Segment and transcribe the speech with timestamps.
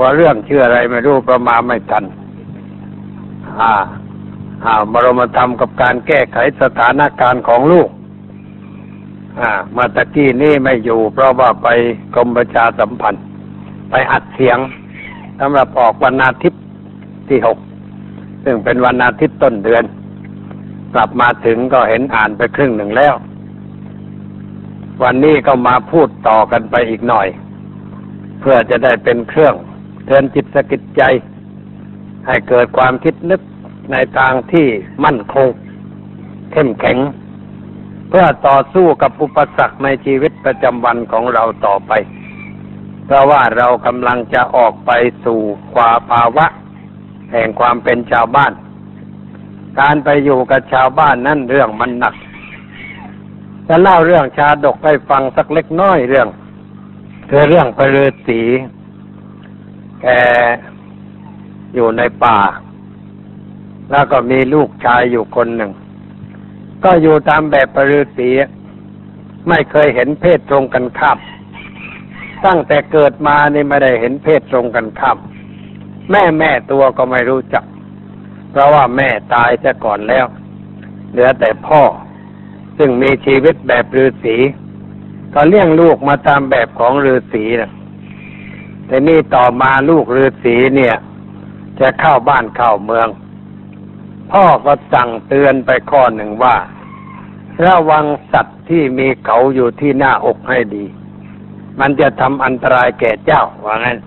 [0.00, 2.04] หัวเรื่องชื่ออะไรไม่รู้ประมาณไม่ทัน
[3.60, 3.72] อ่า
[4.64, 7.88] อ่าบรมธรรมกับการแก้ไขสถานการณ์ของลูก
[9.40, 11.68] อ่า มาตะกี้นี่ไม่อยู่ เพราะว่าไป
[12.14, 13.24] กรมประชาสัมพันธ์
[13.90, 14.58] ไปอัดเสียง
[15.40, 16.62] สำหรับออกวันอาทิตย์
[17.28, 17.58] ที่หก
[18.44, 19.84] ซึ่งเป็นวันอาทิตย์ต้นเดือน
[20.94, 23.14] กลับมาถึงก็เห็นอ่านไปครึ่งหนึ่งแล้ว
[25.02, 27.28] วันนี้ก็มาพูดต่อกันไปอีกหน่อย
[28.40, 29.54] เพื่อจะได้เป็นเครื่อง
[30.10, 31.02] เตือนจิตสกิดใจ
[32.26, 33.40] ให้เกิดความคิดนึก
[33.92, 34.66] ในทางที่
[35.04, 35.48] มั่นคง
[36.52, 36.98] เข้มแข็ง
[38.08, 41.92] เพื่อต่อสู้กับอุปสรรคในชีวิตประจำวันของเราต่อไป
[43.04, 44.90] เพราะว่าเรากำลังจะออกไป
[45.24, 45.40] สู่
[45.74, 46.46] ความภาวะ
[47.32, 48.52] แห่งความเป็นชาวบ้าน
[49.80, 52.14] การไปอยู่กับชาวบ้านนั่นเรื่องมันหนัก
[53.68, 56.28] จะเล่าเรื่องชาดกให้ฟังสักเล็กน้อยเรื่อง
[57.30, 58.42] คือเรื่องพระฤาษี
[60.02, 60.06] แก
[61.74, 62.38] อยู่ในป่า
[63.90, 65.72] แล้วก็มีลูกชายอยู่คนหนึ่ง
[66.84, 68.30] ก็อยู่ตามแบบพระฤาษี
[69.48, 71.18] ไม่เคยเห็นเพศตรงกันข้าม
[72.46, 75.18] ตั้งแต่เกิดมานี่ไม่ได้เห็นเพศตรงกันข้าม
[76.10, 77.64] แม่แม่ตัวก็ไม่รู้จัก
[78.50, 80.26] เพราะว่าแม่ตายจะก่อนแล้ว
[81.10, 81.82] เหลือแต่พ่อ
[82.78, 84.36] ซึ่งมีชีวิตแบบฤาษี
[85.34, 87.70] ก็เลี้ยงลูกมาตามแบบของฤาษีนะ
[88.88, 90.96] แต่นี่ต่อมาลูกฤาษีเนี่ย
[91.80, 93.08] จะเข้าบ้านเข้าเมือง
[94.32, 96.56] พ่อก็สั่งเตือนไปข้อหนึ่งว่า
[97.66, 100.84] ระวังสัตว์ที่มีเขาอยู่ที่หน้าอกให้ดี
[101.80, 103.98] มันจะทำอันตรายแก่เจ้าว่างั้น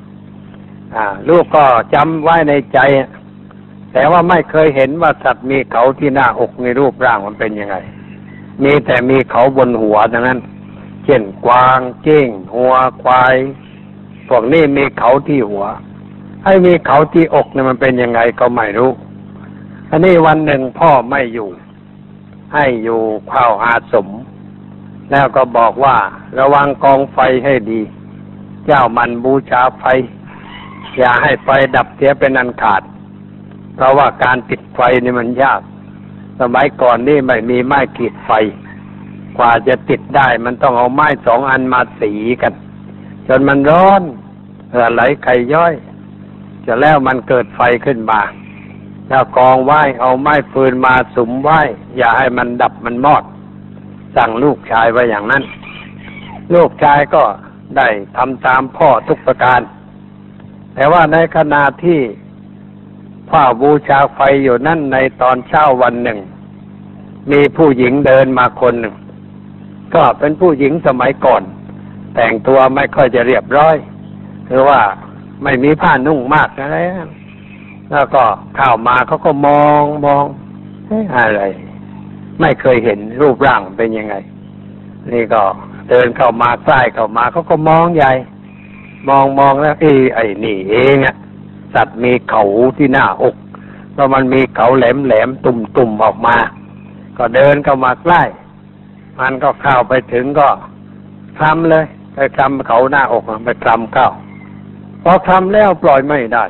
[1.30, 2.80] ลูกก็จำไว้ในใจ
[3.94, 7.76] แต่ว่าไม่เคยเห็นว่าสัตว์มีเขาที่หน้าอกในรูปร่างมันเป็นยังไง
[8.64, 10.40] มีแต่มีเขาบนหัวดังนั้น
[11.06, 12.74] เช่นกวางเก้งหัว
[13.04, 13.36] ควาย
[14.34, 15.66] พวกนี้มีเขาที่หัว
[16.44, 18.92] ให้มีเขาที่อกเนี่ยมันเป็นยังไงก็ไม่รู้
[19.90, 21.50] อันนี้วันหนึ่งพ่อไม่อยู่
[22.54, 23.02] ให้อยู่
[23.32, 24.08] ข้าวอาสม
[25.12, 25.98] แล้วก็บอกว่า
[26.40, 27.82] ระวังกองไฟให้ดี
[28.66, 29.84] เจ้ามันบูชาไฟ
[30.98, 32.82] อย่าให้ไฟดับเสียเป็นอันขาด
[33.76, 35.62] เพราะว่าการติดไฟนี่มันยาก
[36.40, 38.32] สมัยก่อนนี่ไม่มีไม้ขีดไฟ
[39.38, 42.54] กว่าจะติดได้มันต้องเอาไม้สองอันมาสีกัน
[43.28, 44.04] จนมันร้อน
[44.72, 45.74] เหือไหลไข่ย้อย
[46.66, 48.22] จะแล้วมันเกิดไฟขึ้นมา
[49.10, 51.50] แล้วกองไหวเอาไม้ฟืนมาสุมไหว
[51.98, 53.24] อย่าให้มันดับมันมอด
[54.16, 55.44] สั่งลูกชายไว้อย่างนั้น
[56.54, 57.24] ลูกชายก็
[57.78, 57.88] ได้
[58.18, 59.62] ทำตามพ่อทุกประการ
[60.76, 62.00] แต่ว่าในขณะที่
[63.30, 66.20] พ่อบูชาไฟอยู่นั่นในตอนเช้าวันหนึ่ง
[67.32, 68.96] มีผู้หญิงเดินมาคนหนึ่ง
[69.96, 71.42] ก็เป็นผู้หญิงสมัยก่อน
[72.16, 73.76] แต่งตัวไม่ค่อยจะเรียบร้อย
[74.48, 74.82] คือว่า
[75.44, 76.78] ไม่มีผ้านุ่งมากอะไร
[77.92, 78.24] แล้วก็
[78.56, 80.24] เข้ามาเขาก็มองมอง
[80.90, 81.44] อะอะไร
[82.40, 84.16] ไม่เคยเห็นรูปร่างเป็นยังไง
[85.12, 85.42] นี่ก็
[85.90, 88.12] เดินเข้ามาใกล้เข้ามาเขาก็มองใหญ่
[89.10, 91.16] มองมองแล้วเอ้ไอ้นี่เองอะ
[91.74, 92.44] สัตว์มีเขา
[92.78, 93.36] ที่หน้าอก
[93.94, 96.38] เพราะมันมีเขาแหลมแหลมตุ่มตุ่มออกมา
[97.18, 98.22] ก็เดินเข้ามาใกล้
[99.20, 100.48] มันก็เข้าไปถึงก็
[101.38, 104.10] คลำเลยไปคลำเขาหน้าอกไปคลำเข้า
[105.04, 106.46] พอคลำแล้วปล่อยไม่ได้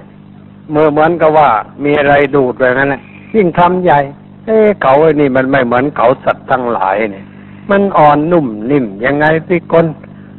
[0.69, 1.50] เมื่อเหมือนกับว่า
[1.84, 3.01] มีอะไรดูดไปนั่นแหละ
[3.35, 4.00] ยิ่งคลำใหญ่
[4.45, 7.25] เอ้เขาไอ้นี่มันไม่เหมือนเขาสัตว์ทั้งหลายเนี่ย
[7.69, 9.85] มันอ่อนนุ่มนิ่มยังไงสิคน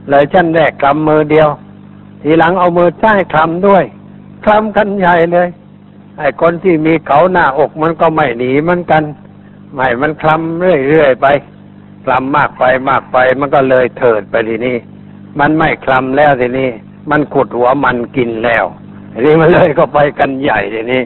[0.08, 1.48] เลยชั้นแรกคลำมือเดียว
[2.22, 3.84] ทีหลังเอามือใช้คลำด้วย
[4.44, 5.48] คลำกันใหญ่เลย
[6.18, 9.02] ไอ้คนที่มีเขาหน้าอกมันก็ไม่หนีมือนกัน
[9.74, 11.26] ไม่มันคลำเรื่อยๆไป
[12.04, 14.76] คลำมากไปมากไปมันก็เลยเถิดไปทีนี้
[15.38, 16.70] มันไม่คลำแล้วทีนี้
[17.10, 18.64] มันขุดหัวมันกินแล้ว
[19.12, 21.02] ทีนี้มันเลยก็ไปกันใหญ่ทีนี้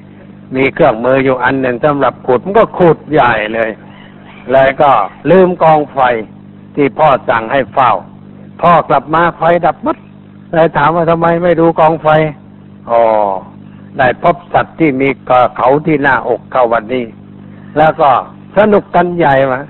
[0.57, 3.71] มีเครื่องมืออยู่อันหนึ่งสำหรับขุดมันก็ขุดใหญ่เลย
[4.53, 4.91] เลยก็
[5.31, 5.99] ลืมกองไฟ
[6.75, 7.93] ที่พ่อสั่งให้เฝ้า
[8.63, 9.97] พ่อกลับมาไฟดับมัด
[10.53, 12.09] เลยถามว่าทำไมไม่ดูกองไฟ
[12.91, 13.03] อ๋อ
[13.99, 15.09] ได้พบสัตว์ที่มี
[15.57, 17.05] เขาที่หน้าอกเขาวันนี้
[17.79, 18.11] แล้วก็
[18.57, 19.61] สนุกกันใหญ่มา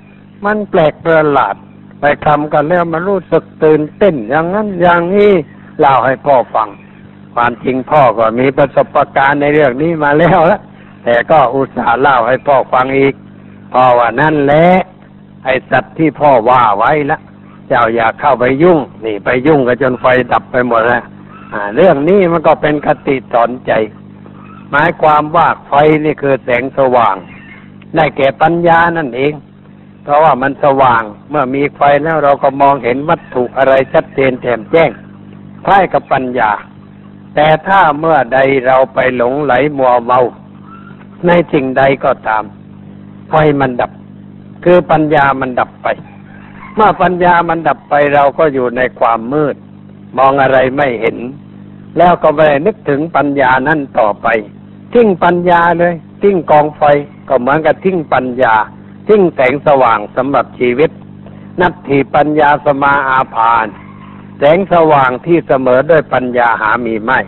[0.44, 1.54] มันแปลกประหลาด
[2.00, 5.32] ไปทำกันแล้วมันรู้สึกตื่นเต้นอย่างนั้นอย่างนี้
[5.78, 6.68] เล่าให้พ่อฟัง
[7.34, 10.60] ความจริงพ่อก็มีประสบการณ์ในเรื่องนี้มาแล้วละ
[11.04, 13.14] แต่ก็อุตส่าห์เล่าให้พ่อฟังอีก
[13.72, 14.66] พ่อว่านั่นแหละ
[15.44, 17.18] ไอสัตว์ที่พ่อว่าไว้ละ
[17.68, 21.04] เจ้าอย่าเข้าไปยุ่ง นี่ไปยุ่งก็จนไฟดับไปหมดแล้ว
[21.74, 23.72] เรื่องนี้มันก็เป็นคติสอนใจ
[24.70, 25.72] หมายความว่าไฟ
[26.04, 27.16] นี่คือแสงสว่าง
[27.96, 29.32] ได้แก่ปัญญานั่นเอง
[30.02, 34.90] เพราะว่ามันสว่างเมื่อมีไฟแล้วเราก็มองเห็นวัตถุอะไรชัดเจนแจ่มแจ้ง
[35.66, 36.50] คล้ายกับปัญญา
[37.34, 40.20] แต่ถ้าเมื่อใดเราไปหลงไหลมัวเมา
[41.26, 42.44] ในสิ่งใดก็ตาม
[43.28, 43.90] ไฟมันดับ
[44.64, 45.86] คือปัญญามันดับไป
[46.74, 49.56] เมื่อปัญญามันดับไปเราก็อยู่ในความมืด
[50.16, 51.16] มองอะไรไม่เห็น
[51.98, 54.26] แล้วก็ไม่นึกถึงปัญญานั่นต่อไป
[54.92, 56.82] ทิ้งปัญญาเลยทิ้งกองไฟ
[57.28, 58.54] ก็เหมือนกับทิ้งปัญญา
[59.08, 60.90] ทิ้งแสงสว่างสำหรับชีวิต
[61.60, 63.66] นัตถิปัญญาสมาอาภาน
[64.38, 67.20] แสงสว่างที่เสมอด้วยปัญญาหามีไม่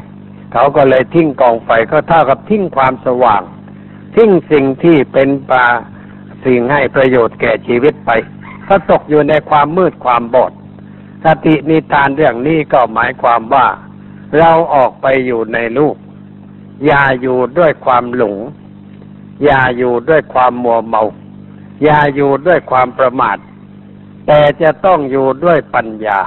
[0.52, 3.42] เขาก็เลยทิ้งกองไฟก็เท่ากับทิ้งความสว่าง
[4.14, 5.64] ทิ้งสิ่งที่เป็นปา
[6.44, 8.10] สิ่งให้ประโยชน์แก่ชีวิตไป
[8.68, 10.52] ก็ตกอยู่ในความมืดความบอด
[11.24, 13.66] สตินิทานเรื่องนี้ก็หมายความว่า
[14.38, 15.96] เราออกไปอยู่ในลูก
[16.86, 18.36] อย่าอยู่ด้วยความหลง
[19.44, 21.02] อย่าอยู่ด้วยความมัวเมา
[21.82, 23.36] อย่าอยู่ด้วยความประมาท
[24.26, 26.18] แต่จะต้องอยู่ด้วยปัญญา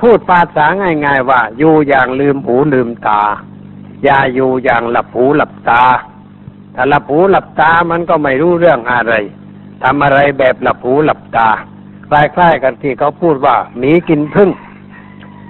[0.00, 3.22] พูดภาษาง่าย ๆ ว่า อยู่อย่างลืมหูลืมตา
[4.04, 5.82] อย่าอยู่อย่างหลับหูหลับตา
[6.74, 9.14] ถ้าหลับหูหลับตามันก็ไม่รู้เรื่องอะไร
[9.82, 11.48] ทำอะไรแบบหลับหูหลับตา
[12.08, 14.50] คล้ายๆกันที่เขาพูดว่าหมีกินพึ่ง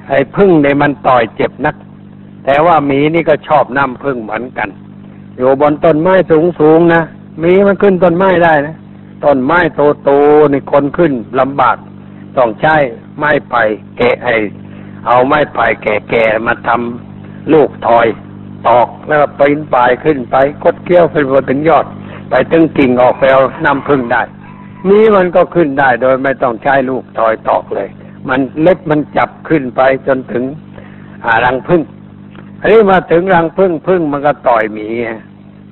[0.08, 1.76] ไอ้พึ่งเนี่ยมันต่อยเจ็บนัก
[2.44, 4.68] แต่ว่าหมีนี่ก็ชอบน้ำพึ่งเหมือนกัน
[5.36, 6.14] อยู่บนต้นไม้
[6.60, 7.02] สูงๆนะ
[7.40, 8.76] หมีมันขึ้นต้นไม้ได้นะ
[9.24, 9.58] ต้นไม้
[10.04, 11.76] โตๆนี่คนขึ้นลำบาก
[12.36, 12.76] ต้องใช้
[13.20, 13.62] ไม้ไผ่
[13.98, 14.28] แกะไอ
[15.06, 18.06] เอาไม้ไผ่แก่ๆมาทำลูกทอย
[18.68, 21.86] ตอกแล้วก็ปีนป่ายขึ้นไปกดเกี้ยวไปบนถึงยอด
[22.30, 24.22] ไปตึงกิ่งออกไปเอาน้ำพึ่งได้
[24.88, 27.88] มีมันก็ขึ้นได้โดยไม่ต้องใช้ลูกทอยตอกเลย
[28.28, 30.44] มันเล็บมันจับขึ้นไปจนถึง
[31.44, 31.82] รังพึ่ง
[32.60, 34.86] อันนี้มาถึงรังพึ่งพึ่งมันก็ต่อยหมี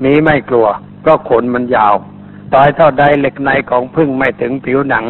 [0.00, 0.66] หมีไม่กลัว
[1.06, 1.94] ก็ขนมันยาว
[2.54, 5.04] ต่อยเท่าใดเหล็กในของพึ่งไม่ถึงผิวหนัง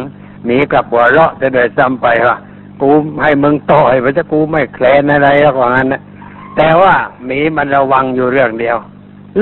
[0.45, 2.37] หมีกลับหัวเราะจะโดยซ้ำไปว่า
[2.81, 2.89] กู
[3.23, 6.01] ให้มึงต่อยมันจะกูไม่แคลนอะไรแล้วกว่านั้นนะ
[6.57, 6.93] แต่ว่า
[7.25, 8.77] หมีมันระวังอยู่เรื่องเดียว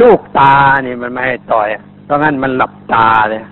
[0.01, 0.55] ลูกตา
[0.85, 1.67] นี่มันไม่ให้ต่อย
[2.05, 3.43] เพราะงั้นมันหลับตาเลย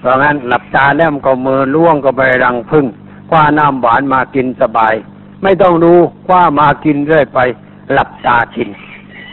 [0.00, 2.86] เพราะงั้นหลับตาแล้วมันก็มือล่วงก็ไปรังพึ่ง
[3.30, 4.94] คว้าน้ำหวานมากินสบาย
[5.42, 5.92] ไม่ต้องดู
[6.26, 7.38] คว้ามากินเรื่อยไป
[7.92, 8.68] หลับตากิน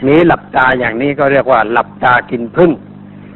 [0.02, 2.70] หมีหลับตาอย่างนี้ก็เรียกว่า หลับตากินพึ่ง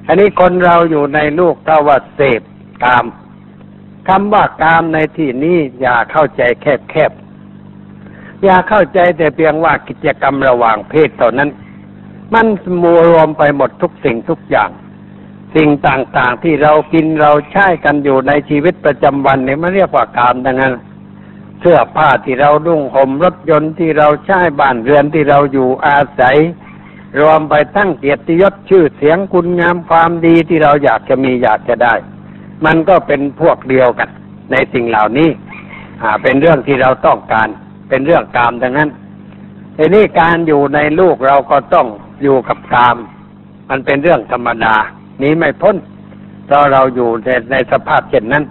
[0.06, 2.42] อันนี้คนเราอยู่ในลูกถ้าว่าเสพ
[2.84, 3.04] กาม
[4.08, 11.50] คำว่ากามในที่นี้อย่าเข้าใจแคบๆ อย่าเข้าใจแต่เพียงว่ากิจกรรมระหว่างเพศเท่านั้น
[12.34, 12.46] มัน
[12.82, 14.70] มัวรวมไปหมดทุกสิ่งทุกอย่าง
[15.54, 20.74] สิ่งต่างๆที่เรากินเราใช้กันอยู่ในชีวิตประจำวันเนี่ยมันเรียกว่ากามดังนั้น
[21.60, 26.36] เสื้อผ้าที่เราดุ้งห่มรถยนต์ที่เราใช้บ้านเรือนที่เราอยู่อาศัย
[27.20, 31.94] รวมไปทั้งเกียรติยศชื่อเสียงคุณงามความดีที่เราอยากจะมีอยากจะได้
[32.66, 34.08] มันก็เป็นพวกเดียวกัน
[34.50, 35.28] ในสิ่งเหล่านี้
[36.02, 37.48] อ่า เป็นเรื่องที่เราต้องการ
[37.88, 38.90] เป็นเรื่องกามดังนั้น
[39.76, 41.86] ทีนี้การอยู่ในลูกเราก็ต้อง
[42.22, 42.96] อยู่กับกาม
[43.70, 44.74] มันเป็นเรื่องธรรมดา
[45.18, 45.76] หนี้ไม่พ้น
[46.46, 48.44] เพราะเราอยู่ในในสภาพเช่นนั้น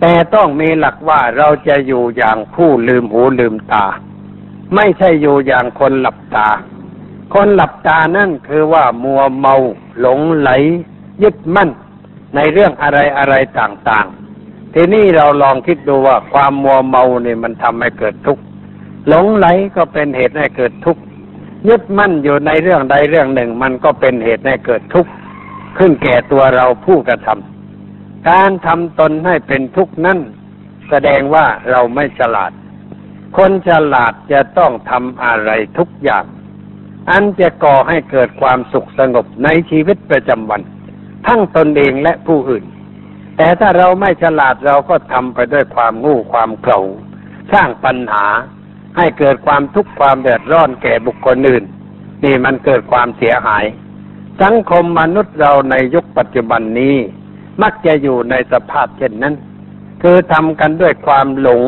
[0.00, 3.86] แต่ต้องมีหลักว่าเราจะอยู่อย่างผู้ลืมหูลืมตา
[4.74, 6.48] ไม่ใช่อยู่อย่างคนหลับตา
[7.34, 9.54] คนหลับตานั่นคือว่ามัวเมา
[10.00, 10.50] หลงไหล
[11.22, 11.70] ยึดมั่น
[12.36, 18.42] ในเรื่องอะไรอะไรต่างๆ ทีนี้เราลองคิดดูว่าความมัวเมาเนี่ยมันทำให้เกิดทุกข์
[19.08, 19.46] หลงไหล
[19.76, 21.02] ก็เป็นเหตุให้เกิดทุกข์
[21.68, 25.10] ยึดมั่นอยู่ในเรื่องใดเรื่องหนึ่ง มันก็เป็นเหตุให้เกิดทุกข์
[25.78, 30.18] ขึ้นแก่ตัวเราผู้กระทำการทำตนให้เป็นทุกข์นั้น
[30.88, 32.52] แสดงว่าเราไม่ฉลาด
[33.36, 36.24] คนฉลาดจะต้องทำอะไรทุกอย่าง
[37.10, 40.60] อันจะก่อให้เกิดความสุขสงบในชีวิตประจำวัน
[41.26, 42.64] ทั้งตนเองและผู้อื่น
[43.36, 46.80] แต่ถ้าเราไม่ฉลาดเราก็ทำไปด้วยความงู้ความเขลา
[47.52, 48.26] สร้างปัญหา
[48.96, 51.64] ให้เกิดความทุกข์ความเดือดร้อนแก่บุคคลอื่น
[52.24, 53.64] นี่มันเกิดความเสียหาย
[54.42, 56.96] สังคมมนุษย์เราในยุคปัจจุบันนี้
[57.62, 59.34] มักจะอยู่ในสภาพเช่นนั้น
[60.02, 61.64] คือทำกันด้วยความหลง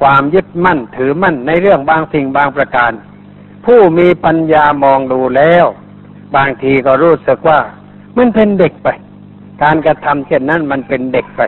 [0.00, 2.92] ความยึดมั่นถือมั่นในเรื่องบางสิ่งบางประการ
[3.64, 5.64] ผู้มีปัญญามองดูแล้ว
[6.36, 7.60] บางทีก็รู้สึกว่า
[8.18, 8.88] มันเป็นเด็กไป
[9.62, 11.42] การกระทำเช่นนั้นมันเป็นเด็กไป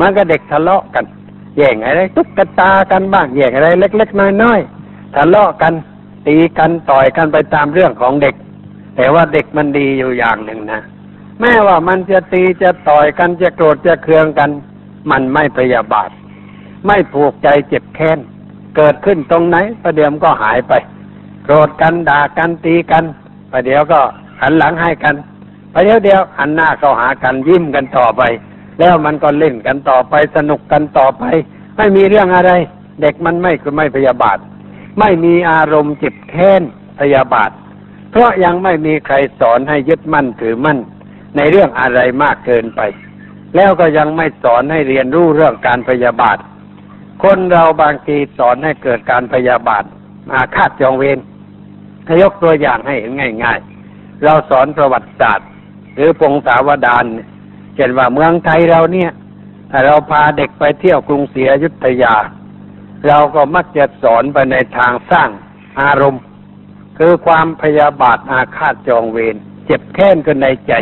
[0.00, 1.04] มันก็เด็กทะเลาะกัน
[1.56, 5.72] แย่งอะไรตุ๊กตากันบ้างแย่งอะไร เล็ก ๆ น้อยๆทะเลาะกัน
[6.26, 8.34] ตีกันต่อยกันไปตามเรื่องของเด็ก
[8.96, 10.80] แต่ว่าเด็กมันดีอยู่อย่างหนึ่งนะ
[11.40, 14.50] แม้ว่ามันจะตีจะต่อยกันจะโกรธจะเคืองกัน
[15.10, 16.10] มันไม่พยาบาท
[16.86, 18.18] ไม่ผูกใจเจ็บแค้น
[18.76, 20.72] เกิดขึ้นตรงไหนประเดี๋ยวก็หายไป
[21.44, 23.04] โกรธกันด่ากันตีกัน
[23.52, 24.00] ประเดี๋ยวก็
[24.40, 25.14] หันหลังให้กัน
[25.84, 28.22] เดี๋ยวเดียวหันหน้าเข้าหากันยิ้มกันต่อไป
[28.78, 31.24] แล้วมันก็เล่นกันต่อไปสนุกกันต่อไป
[31.76, 32.52] ไม่มีเรื่องอะไร
[33.00, 34.38] เด็กมันไม่คือไม่พยาบาท
[34.98, 36.62] ไม่มีอารมณ์เจ็บแค้น
[37.00, 37.50] พยาบาท
[38.10, 40.78] เพราะยังไม่มีใครสอนให้ยึดมั่นถือมั่น
[41.36, 42.80] ในเรื่องอะไรมากเกินไป
[43.56, 46.38] แล้วก็ยังไม่สอนให้เรียนรู้เรื่องการพยาบาท
[47.22, 49.84] คนเราบางทีสอนให้เกิดการพยาบาท
[50.32, 51.18] อาฆาตจองเวร
[52.06, 53.12] ให้ยกตัวอย่างให้เห็น
[53.44, 53.58] ง่าย
[53.90, 55.48] ๆ เราสอนประวัติศาสตร์
[55.98, 57.04] หรือปงสาวดาน
[57.74, 59.10] เช่นว่าเมืองไทยเราเนี่ย
[59.70, 62.14] ถ้าเราพาเด็กไปเที่ยวกรุงศรีอยุธยา
[63.06, 65.30] เราก็มักจะสอนไปในทางสร้าง
[65.80, 66.22] อารมณ์
[66.98, 69.36] คือความพยาบาทอาฆาตจองเวร
[69.66, 70.72] เจ็บแค้นกันในใจ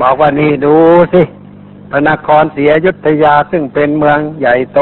[0.00, 0.76] บอกว่านี่ดู
[1.12, 1.22] สิ
[1.90, 4.80] พระนครศรีอยุธยาซึ่งเป็นเมืองใหญ่โต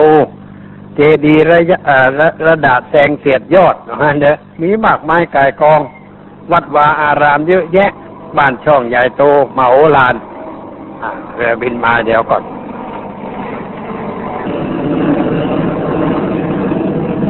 [0.94, 1.78] เจดีย์ระยะ
[2.18, 5.80] ระระดาษแสงเสียดยอดนะเด้อมีมากมายกายกอง
[6.52, 7.90] วัดวาอารามเยอะแยะ
[8.38, 9.22] บ้านช่องใหญ่โต
[9.56, 10.14] มาโอลาน
[11.34, 12.42] เรือบินมาเดี๋ยวก่อน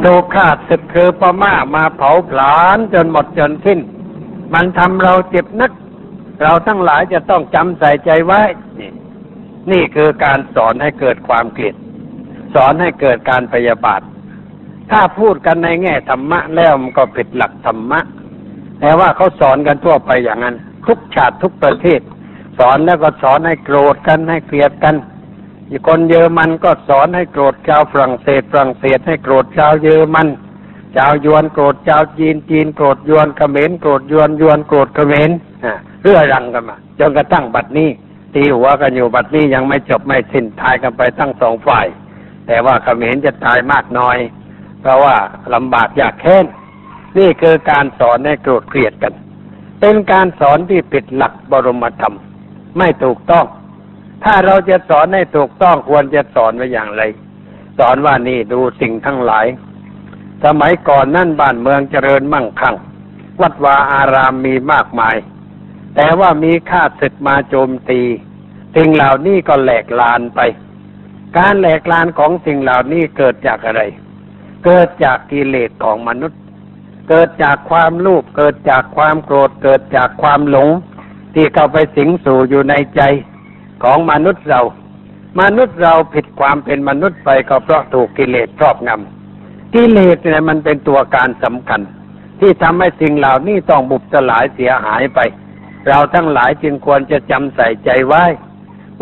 [0.03, 3.79] ถูกขาดศึกคือพม่ามาเผาผลาญจนหมดจนสิ้น
[4.53, 5.71] มันทำเราเจ็บนัก
[6.41, 8.41] เราทั้งหลายจะต้องจำใส่ใจไว้
[8.79, 8.91] นี่
[9.71, 11.75] นี่คือการสอนให้เกิดความเกลียด
[12.53, 14.01] สอนให้เกิดการพยาบาท
[14.91, 17.99] ถ้าพูดกันในแง่ธรรมะแล้วมันก็ผิดหลักธรรมะ
[18.79, 20.55] แต่ว่าเขาสอนกันทั่วไปอย่างนั้น
[20.87, 22.01] ทุกชาติทุกประเทศ
[22.59, 24.95] สอนแล้วก็สอนให้โกรธกันให้เกลียดกัน
[25.87, 30.27] คนเยอรมันก็สอนให้โกรธชาวฝรั่งเศสฝรั่งเศสให้โกรธชาวเยอรมัน
[30.95, 35.29] ชาวยวนโกรธชาวจีนจีนโกรธยวนเขมรโกรธยวนยวนโกรธเขมร
[36.01, 37.89] เรื่อรังกันมาจนกระทั่งบัดนี้
[38.35, 41.85] ตีหัวกันอยู่บัดนี้ยังไม่จบไม่สิ้นทายกันไปทั้งสองฝ่าย
[42.47, 44.17] แต่ว่าเขมรจะตายมากน้อย
[44.81, 45.15] เพราะว่า
[45.53, 46.45] ลำบากยากแค้น
[47.17, 49.13] นี่คือการสอนให้โกรธเกลียดกัน
[49.85, 52.15] เป็นการสอนที่ผิดหลักบรมธรรม
[52.77, 53.45] ไม่ถูกต้อง
[54.23, 57.01] ถ้าเราจะสอนให้ถูกต้องควรจะสอนไว้อย่างไร
[57.79, 59.45] สอนว่านี่ดูสิ่งทั้งหลาย
[60.45, 62.75] สมัยก่อนนั่นบ้านเมืองเจริญมั่งคั่ง
[63.41, 65.15] วัดวาอารามมีมากมาย
[65.95, 68.01] แต่ว่ามีข้าศึกมาโจมตี
[68.75, 70.39] สิ่งเหล่านี้ก็แหลกลานไป
[71.37, 73.81] การแหลกลานของสิ่งเหล่านี้เกิดจากอะไร
[74.65, 76.42] เกิดจากกิเลสของมนุษย์
[77.09, 80.69] เกิดจากความลูบเกิดจากความโกรธเกิดจากความหลง
[81.33, 83.01] ที่เข้าไปสิงสู่อยู่ในใจ
[83.83, 84.61] ของมนุษย์เรา
[85.41, 91.81] มนุษย์เราผิดความเป็นมนุษย์ไปก็เพราะถูกกิเลสครอบงำกิเลสเนี่ยมันเป็นตัวการสำคัญ
[92.39, 95.19] ที่ทำให้สิ่งเหล่านี้ต้องบุบสลายเสียหายไป
[95.87, 98.23] เราทั้งหลายจึงควรจะจำใส่ใจไว้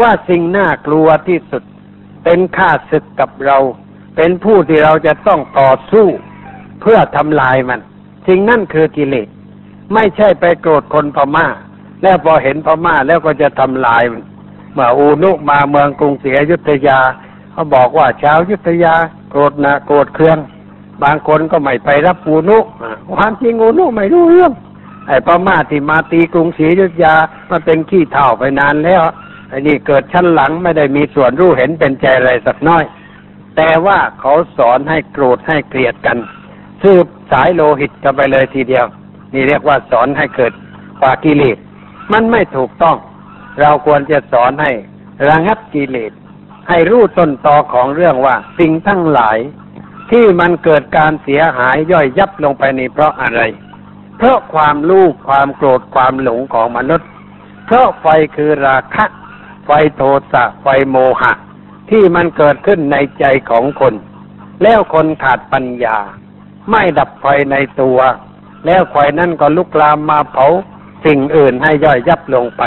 [0.01, 1.63] ว่าสิ่งน่ากลัวที่สุด
[2.23, 3.57] เป็นข้าศึกกับเรา
[4.15, 6.07] เป็นผู้ที่เราจะต้องต่อสู้
[6.81, 7.79] เพื่อทำลายมัน
[8.27, 9.27] สิ่งนั่นคือกิเลส
[9.93, 11.47] ไม่ใช่ไปโกรธคนพม่า
[12.03, 14.23] แล้วพอเห็นพม่าแล้วก็จะทำลายมัน
[14.73, 16.99] เมื่ออูนุมาเมืองกรุงศรีอยุธยา
[17.51, 18.93] เขาบอกว่าชาวยุธยา
[19.29, 20.39] โกรธนะโกรธเครื่อง
[21.03, 22.57] บางคนก็ไม่ไปรับอูนุ
[23.15, 24.53] ความจริงอูนุไม่รู้เรื่อง
[25.07, 27.15] ไอ้พม่าที่มาตีกรุงศรีอยุธยา
[27.51, 29.01] มันเป็นขี้เท่าไปนานแล้ว
[29.49, 32.83] ไอ้นี่เกิดชั้นหลังไม่ได้มีส่วนรู้เห็นเป็นใจอะไรสักน้อย
[33.55, 36.17] แต่ว่าเขาสอนให้โกรธให้เกลียดกัน
[36.83, 38.85] สืบ สายโลหิตกันไปเลยทีเดียว
[39.33, 40.53] นี่เรียกว่าสอนให้เกิด
[41.01, 41.57] ปากิเลส
[42.11, 42.97] มันไม่ถูกต้อง
[43.59, 44.71] เราควรจะสอนให้
[45.27, 46.11] ระงับกิเลส
[46.69, 49.37] ให้รู้ต้นตอของเรื่องว่า สิ่งทั้งหลาย
[50.11, 53.41] ที่มันเกิดการเสียหายย่อยยับลงไปนี่เพราะอะไร
[54.17, 57.09] เพราะความลูกความโกรธความหลงของมนุษย์
[57.65, 59.05] เพราะไฟคือราคะ
[59.65, 61.33] ไฟโทสะไฟโมหะ
[61.89, 63.93] ที่มันเกิดขึ้นในใจของคน
[64.63, 65.97] แล้วคนขาดปัญญา
[66.71, 67.99] ไม่ดับไฟในตัว
[68.65, 70.47] แล้วไฟนั่นก็ลุกลามมาเผา
[71.05, 72.63] สิ่งอื่นให้ย่อยยับลงไป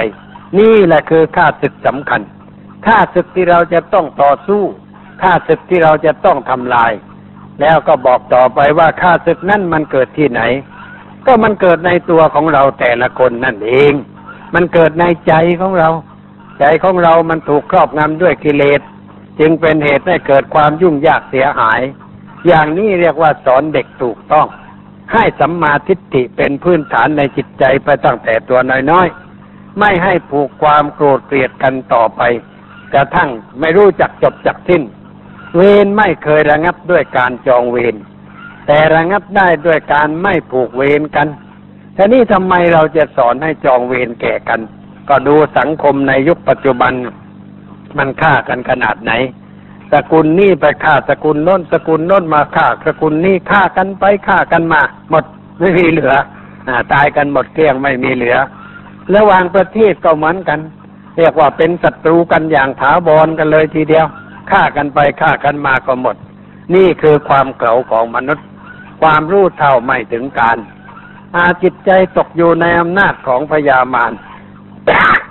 [0.58, 2.20] นี่แหละคือข้าศึกสำคัญ
[2.87, 4.62] ข้าศึกที่เราจะต้องต่อสู้
[5.23, 6.92] ข้าศึกที่เราจะต้องทำลาย
[7.61, 10.40] แล้วก็บอกต่อไปว่าข้าศึกนั่นมันเกิดที่ไหน
[11.26, 13.92] ก็มันเกิดในตัวของเราแต่ละคนนั่นเอง
[14.54, 15.88] มันเกิดในใจของเรา
[16.61, 18.80] ใจของเรามันถูกครอบงำด้วยกิเลส
[19.40, 21.80] จึงเป็นเหตุให้เกิดความยุ่งยากเสียหาย
[22.46, 24.46] อย่างนี้เรียกว่าสอนเด็กถูกต้อง
[25.12, 28.60] ให้สัมมาทิฏฐิเป็นพื้นฐานในจิตใจไปตั้งแต่ตัว
[28.90, 32.22] น้อยๆ ไม่ให้ผูกความโกรธเกลียดกันต่อไป
[32.94, 34.82] กระทั่งไม่รู้จักจบจักสิ้น
[35.56, 37.94] เวรไม่เคยระงับด้วยการจองเวร
[38.66, 41.28] แต่ระงับได้ด้วยการไม่ผูกเวรกัน
[41.96, 44.60] ทีนี้ทำไมเราจะสอนให้จองเวรแก่กัน
[45.08, 46.92] ก็ดูสังคมในยุคปัจจุบัน
[47.98, 49.12] มันฆ่ากันขนาดไหน
[49.94, 55.24] สกุลนี่ไปฆ่าสกุลโน้นสกุลโน้นมาฆ่าสกุลนี่ฆ่ากันไปฆ่ากันมา หมด
[55.58, 56.12] ไม่มีเหลือ
[56.68, 58.36] อตายกันหมดเกลี้ยงไม่มีเหลือ
[59.14, 60.60] ระหว่างประเทศก็เหมือนกัน
[61.16, 64.06] เรียกว่าเป็นศัตรูกันอย่างถาวรกันเลยทีเดียว
[64.50, 66.16] ฆ่ากันไปฆ่ากันมาก็หมด
[66.74, 68.46] นี่คือความเก่าของมนุษย์
[69.02, 70.58] ความรู้เท่าไม่ถึงการ
[71.36, 74.12] อาจิตใจตกอยู่ในอำนาจของพยามาร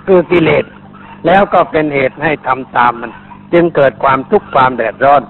[0.06, 0.64] คือกิเลส
[1.26, 3.12] แล้วก็เป็นเหตุให้ทำตามมัน
[3.54, 5.22] จึงเกิดความทุกข์ความแดดร้อน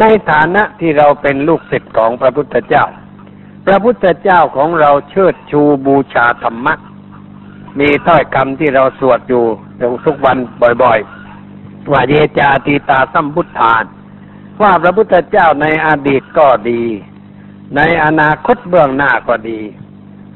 [0.00, 2.84] ในฐานะที่เราเป็นลูกศิษย์ของพระพุทธเจ้า
[3.66, 6.74] พระพุทธเจ้าของเราเชิดชูบูชาธรรมะ
[7.78, 9.44] มีถ้อยคำที่เราสวดอยู่
[10.06, 10.36] ทุกวัน
[10.82, 13.84] บ่อยๆ ว่าเยจาติตาสัมพุทธาน
[14.62, 16.82] ว่าพระพุทธเจ้าในอดีตก็ดี
[17.76, 19.60] ในอนาคตเบื้องหน้าก็ดี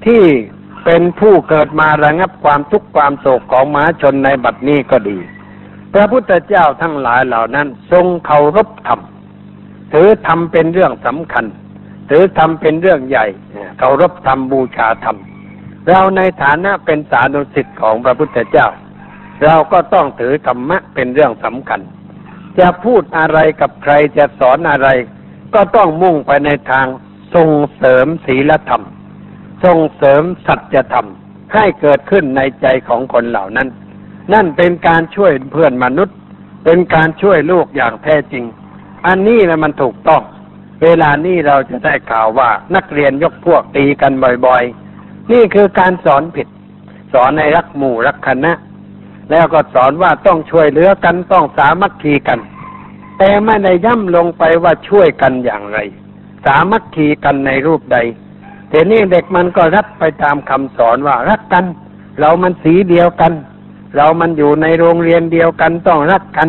[0.07, 0.25] ที่
[0.85, 5.19] เป็นผู้เกิดมาระงับความทุกข์ความโศกของมหาชนในบัดนี้ก็ดี
[5.99, 9.01] ระพุทธเจ้าทั้งหลายเหล่านั้น ทรงเคารพธรรม
[9.93, 11.45] ถือธรรมเป็นเรื่องสำคัญ
[12.11, 13.27] ถือธรรมเป็นเรื่องใหญ่
[13.79, 15.17] เคารพธรรมบูชาธรรม
[15.89, 18.69] เราในฐานะเป็นสานุสิทธิ์ของพระพุทธเจ้า
[19.45, 21.81] เราก็ต้องถือธรรมะเป็นเรื่องสำคัญ
[22.59, 24.89] จะพูดอะไรกับใครจะสอนอะไร
[25.55, 26.87] ก็ต้องมุ่งไปในทาง
[27.35, 28.83] ส่งเสริมศีลธรรม
[29.65, 31.09] ส่งเสริมสัจธรรม
[31.55, 33.69] ให้เกิดขึ้นในใจของคนเหล่านั้น
[34.33, 36.17] นั่นเป็นการช่วยเพื่อนมนุษย์
[36.65, 38.45] เป็นการช่วยลูกอย่างแท้จริง
[39.07, 40.23] อันนี้นะมันถูกต้อง
[40.83, 44.13] เวลานี้เราจะได้ข่าวว่านักเรียนยกพวกตีกัน
[44.47, 46.49] บ่อยๆ นี่คือการสอนผิด
[47.13, 48.53] สอนในรักหมู่รักคณะ
[49.31, 52.41] แล้วก็สอนว่าต้องช่วยเหลือกันต้องสามัคคีกัน
[53.19, 55.79] แต่ไม่ได้ย่ำลงไปว่าช่วยกันอย่างไร
[56.45, 57.99] สามัคคีกันในรูปใด
[58.71, 61.65] ทีนี้เด็กมันก็รับไปตามคำสอนว่ารักกัน
[62.19, 63.33] เรามันสีเดียวกัน
[63.95, 66.49] เรามันอยู่ในโรงเรียนเดียวกันต้องรักกัน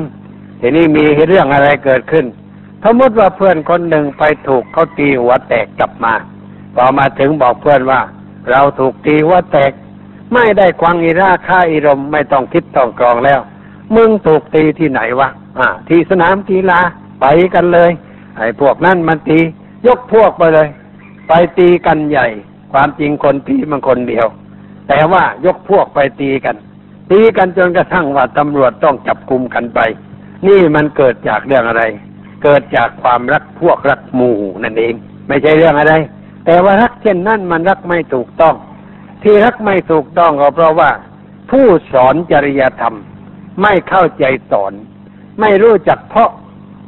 [0.60, 2.26] ทีนี้มีเรื่องอะไรเกิดขึ้น
[2.84, 6.14] สมมติว่าเพื่อนคนหนึ่งไปถูกเขาตีหัวแตกกลับมา
[6.76, 8.02] พอมาถึงบอกเพื่อนว่า
[8.52, 9.72] เราถูกตีหัวแตก
[10.34, 13.40] ไม่ได้ควังอีราค่าอิรมไม่ต้องคิดต้องกรองแล้ว
[13.96, 15.30] มึงถูกตีที่ไหนวะ
[15.60, 16.80] อ่า ที่สนามกีฬา
[17.22, 17.92] ไปกันเลย
[18.38, 19.40] ไอ้พวกนั่นมันตี
[19.88, 20.68] ยกพวกไปเลย
[21.28, 22.28] ไปตีกันใหญ่
[22.74, 24.28] ความจริงคนตีมันคนเดียว
[24.88, 26.56] แต่ว่ายกพวกไปตีกัน
[27.12, 29.80] ตีกันจนกระทั่งว่าตำรวจต้องจับกุมกันไป
[30.48, 31.84] นี่มันเกิดจากเรื่องอะไร
[32.44, 34.94] เกิดจากความรักพวกรักหมู่นั่นเอง
[35.28, 35.94] ไม่ใช่เรื่องอะไร
[36.46, 38.56] แต่ว่ารักเช่นนั้นมันรักไม่ถูกต้อง
[39.24, 40.92] ที่รักไม่ถูกต้องก็เพราะว่า
[41.52, 42.96] ผู้สอนจริยธรรม
[43.62, 44.74] ไม่เข้าใจสอน
[45.40, 46.32] ไม่รู้จักเพาะ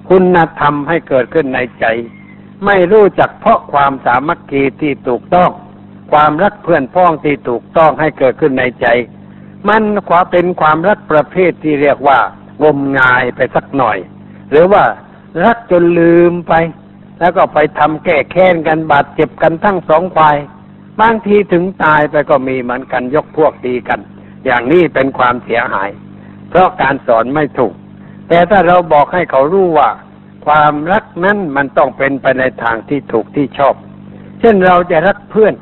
[0.10, 1.86] คุณธรรมให้เกิดขึ้นในใจ
[2.66, 5.52] ไม่รู้จักเพราะความสามัคคีที่ถูกต้อง
[6.12, 8.88] ความรักเพื่อนพ้องที่ถูกต้องให้เกิดขึ้นในใจ
[9.68, 12.20] มันควาเป็นความรักประเภทที่เรียกว่า
[12.64, 13.98] งมงายไปสักหน่อย
[14.52, 14.84] หรือว่า
[15.44, 16.54] รักจนลืมไป
[17.20, 20.38] แล้วก็ไปทำแก้แค้นกันบาดเจ็บกันทั้งสองฝ่าย
[21.02, 24.00] บางทีถึงตายไปก็มีเหมือนกันยกพวกตีกัน
[24.46, 25.90] อย่างนี้เป็นความเสียหาย
[26.50, 27.74] เพราะการสอนไม่ถูก
[28.30, 29.90] แต่ถ้าเราบอกให้เขารู้ว่า
[30.46, 33.76] ความรักนั้นมันต้องเป็นไปในทางที่ถูกที่ชอบ
[34.40, 35.54] เช่นเราจะรักเพื่อน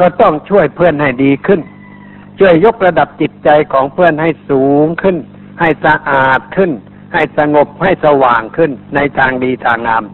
[0.00, 1.60] ก็ต้องช่วยเพื่อนให้ดีขึ้น
[2.38, 5.16] ช่วยยกระดับจิตใจของเพื่อนให้สูงขึ้น
[5.60, 6.70] ให้สะอาดขึ้น
[7.14, 10.04] ให้สงบให้สว่างขึ้นในทางดีทางงาม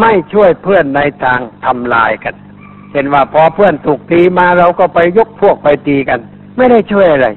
[0.00, 2.34] ไม่ช่วยเพื่อนในทางทำลายกัน
[2.92, 6.20] เห็นว่าพอเพื่อนถูกตีมาเราก็ไปยกพวกไปตีกัน
[6.56, 7.28] ไม่ได้ช่วยอะไร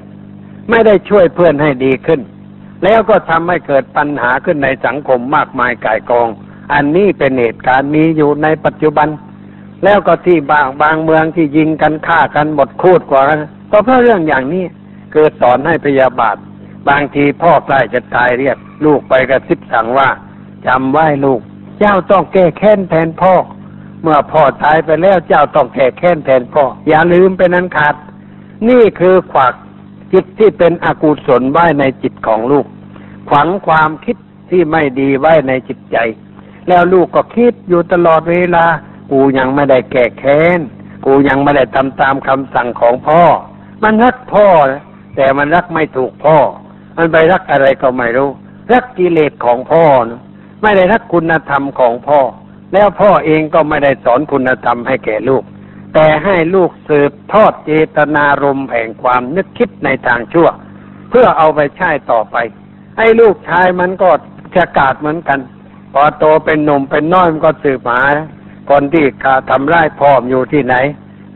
[0.70, 2.20] ไม่ได้ช่วยเพื่อนให้ดีขึ้น
[2.84, 6.28] แล้วก็ทำให้เกิดปัญหาขึ้นในสังคมมากมายกายกอง
[6.72, 9.08] อันนี้เป็นเหตุการณ์มีอยู่ในปัจจุบัน
[9.84, 13.22] แล้วก็ที่บางบางเมืองที่ยิงกันฆ่ากันหมดคูดกว่า
[13.76, 14.64] ก็เพราะเรื่องอย่างนี้
[15.12, 16.36] เกิดสอนให้พยาบาท
[16.88, 20.08] บางทีพ่อใกล้จะตายเรียก ลูกไปกระซิบสั่งว่า
[20.66, 21.40] จำไว้ลูก
[21.78, 23.34] เจ้าต้องแก้แค้นแทนพ่อ
[24.02, 27.94] เมื่อพ่อตายไปแล้วเจ้าต้องแก้แค้นแทนพ่อ อย่าลืมเป็นนั้นขาด
[28.68, 29.54] นี่คือขวัก
[30.12, 32.66] จิตที่เป็นอกุศลไว้ในจิตของลูก
[33.30, 34.16] ฝังความคิด
[34.50, 35.96] ที่ไม่ดีไว้ในจิตใจ
[36.68, 38.64] แล้วลูกก็คิดอยู่ตลอดเวลา
[39.10, 40.60] กูยังไม่ได้แก่แค้น
[41.04, 43.22] กูยังไม่ได้ทำตามคำสั่งของพ่อ
[43.82, 44.46] มันรักพ่อ
[45.16, 46.36] แต่มันรักไม่ถูกพ่อ
[46.96, 48.30] มันไปรักอะไรก็ไม่รู้
[48.72, 50.20] รักกิเลสของพ่อนะ
[50.62, 52.20] ไม่ได้รักคุณธรรมของพ่อ
[52.72, 55.42] แล้วพ่อเองก็ไม่ได้สอนคุณธรรมให้แก่ลูก
[55.94, 60.48] แต่ให้ลูกสืบทอดเจตนารมณ์แห่งความนึกคิดในทางชั่ว
[61.10, 62.36] เพื่อเอาไปใช้ต่อไป
[62.96, 64.10] ไอ้ลูกชายมันก็
[64.56, 65.40] ฉกาดเหมือนกัน
[65.92, 68.00] พอโตเป็นหนุ่มเป็นน้อยมันก็สืบหา
[68.70, 70.74] คนที่ขาทำร้ายพ่ออยู่ที่ไหน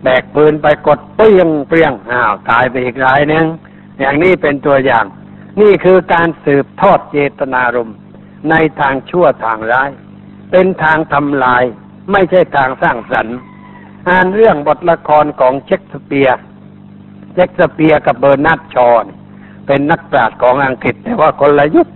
[0.03, 3.45] แบกปืนไปกดเปี้ยงเปี้ยงอ้าวตายไปอีกรายหนึ่ง
[4.01, 5.05] อย่างนี้เป็นตัวอย่าง
[5.61, 7.97] นี่คือการสืบทอดเจตนารมณ์
[8.51, 9.91] ในทางชั่วทางร้าย
[10.51, 11.65] เป็นทางทำลาย
[12.13, 13.37] ไม่ใช่ทางสร้างสรรค์
[14.09, 16.39] อ่านเรื่องบทละครของเช็คสเปียร์
[17.35, 19.05] เช็คสเปียร์กับเบอร์นาร์ดชอว์
[19.67, 21.89] เป็นนักปราชญ์ของอังกฤษ แต่ว่าคนละยุค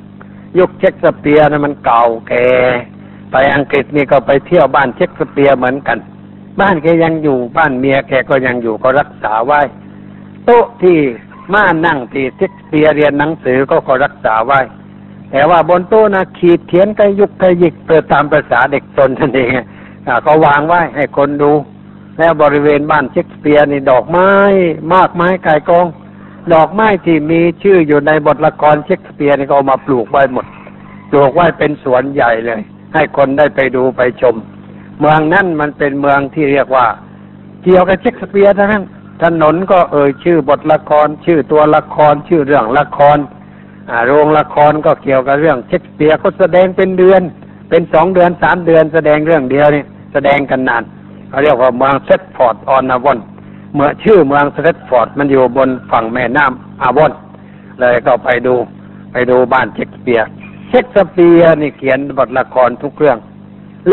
[0.59, 2.49] ยุคเช็คสเปียร์นะมันเก่าแก่
[3.31, 5.99] ไปอังกฤษนี่ก็ไปเที่ยวบ้านเช็คสเปียร์เหมือนกัน
[6.61, 9.61] บ้านแกยังอยู่บ้านเมียแกก็ยังอยู่ก็รักษาไว้
[10.45, 10.99] โต๊ะที่
[11.55, 14.61] ม้านั่งที่เช็คสเปียร์เรียนหนังสือก็ก็รักษาไว้
[15.31, 19.51] แต่ว่าบนโต๊ะนะขีดเขียนกระยุกกระยิกเปิดตามภาษาเด็กตนนั่นเอง
[20.27, 21.53] ก็วางไว้ให้คนดู
[22.19, 24.31] แล้วบริเวณบ้านเช็กเปียนี่ดอกไม้
[24.93, 25.87] มากไม้ไก่กอง
[26.55, 30.47] ดอกไม้ที่มีชื่ออยู่ในบทละครเช็กเปียนี่ก็เอามาปลูกไว้หมด
[31.11, 32.61] ปลูกไว้เป็นสวนใหญ่เลย
[32.95, 34.35] ให้คนได้ไปดูไปชม
[35.03, 36.87] เมืองนั่นมันเป็นเมืองที่เรียกว่า
[37.63, 38.85] เกี่ยวกับเช็กเปียร์ทั้งนั้น
[39.23, 43.19] ถนนก็เอ่ยชื่อบทละคร ชื่อตัวละคร ชื่อเรื่องละคร
[44.07, 47.23] โรงละครก็เกี่ยวกับเรื่องเช็กเปียร์ก็แสดงเป็นเดือน
[47.71, 50.83] เป็นสองเดือนสามเดือน แสดงเรื่องเดียวนี่แสดงกันนาน
[51.29, 53.19] เขาเรียกว่าเมืองสแตรทฟอร์ดออนเอวอน
[53.75, 57.13] เมื่อชื่อเมืองสแตรทฟอร์ดมันอยู่บนฝั่งแม่น้ำเอวอน
[57.81, 58.55] เลยก็ไปดู
[59.13, 60.27] ไปดูบ้านเช็กสเปียร์
[60.69, 63.19] เช็กสเปียร์นี่เขียนบทละครทุกเรื่อง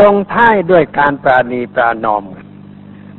[0.00, 2.24] ลงท้ายด้วยการประนีประนอม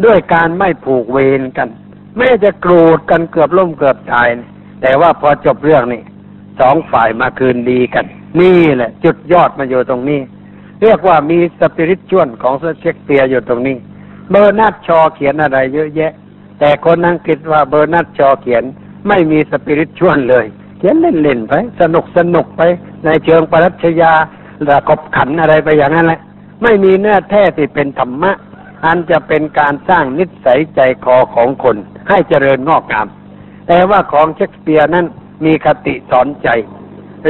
[0.06, 1.70] ด้วยการไม่ผูกเวรกัน
[2.18, 4.28] แม้จะโกรธกันเกือบล่มเกือบตาย
[4.82, 6.02] แต่ว่าพอจบเรื่องนี่
[6.60, 8.06] สองฝ่ายมาคืนดีกัน
[8.42, 10.20] นี่แหละ จุดยอดมาอยู่ตรงนี้
[10.82, 13.78] เรียกว่ามีสปิริตชวลของเชคเปียอยู่ตรงนี้
[14.30, 16.12] เบอร์นัดชอเขียนอะไรเยอะแยะ
[16.60, 18.64] แต่คนอังกฤษว่าเบอร์นัดชอเขียน
[19.08, 20.46] ไม่มีสปิริตชวลเลย
[20.80, 22.62] เขียนเล่นๆไป สนุกสนุกไป
[23.06, 24.12] ในเชิงปรัชญา
[24.70, 26.22] ระกบขันอะไรไปอย่างนั้นแหละ
[26.64, 28.32] ไม่มีเนื้อแท้ที่เป็นธรรมะ
[28.86, 31.76] อันจะเป็นการสร้างนิสัยใจคอของคน
[32.10, 33.08] ให้เจริญงอกงาม
[33.68, 35.06] แต่ว่าของเชคสเปียร์นั้น
[35.46, 36.50] มีคติสอนใจ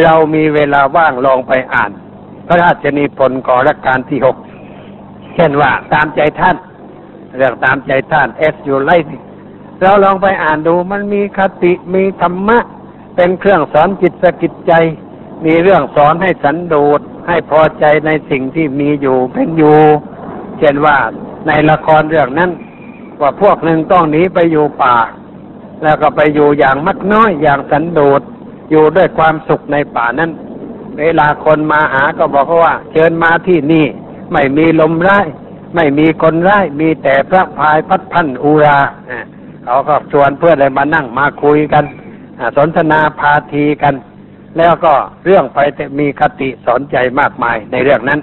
[0.03, 1.91] เรามีเวลาว่างลองไปอ่าน
[2.47, 4.37] พระราชนิพนธ์ก่อรัชการที่หก
[5.35, 6.55] เช่นว่าตามใจท่าน
[7.37, 8.91] เรื่องตามใจท่านเอสยูไล
[9.81, 12.59] เราลองไปอ่านดูมันมีคติมีธรรมะ
[13.15, 14.73] เป็นเครื่องสอนจิตสกิจใจ
[15.45, 19.79] มีเรื่องสอนให้สันโดษ ให้พอใจในสิ่งที่มีอยู่เป็นอยู่
[20.59, 20.97] เช่นว่า
[21.47, 22.51] ในละครเรื่องนั้น
[23.21, 24.97] ว่าพวกหนึ่งต้องหนีไปอยู่ป่า
[25.83, 28.21] แล้วก็ไปอยู่อย่างมักน้อยอย่างสันโดษ
[28.71, 30.31] อยู่ด้วยความสุขในป่านั้น
[30.99, 33.85] เวลาคนมาหาก็บอกว่า เชิญมาที่นี่
[34.31, 35.27] ไม่มีลมร้าย
[35.75, 38.79] ไม่มีคนร้ายมีแต่พระพายพัดพันอุรา
[39.65, 41.83] เขาก็ชวนเพื่อนเลยมานั่งมาคุยกัน
[42.57, 43.93] สนทนาพาทีกัน
[44.57, 44.93] แล้วก็
[45.25, 45.59] เรื่องไป
[45.99, 48.19] มีคติสอนใจมากมายในเรื่องนั้น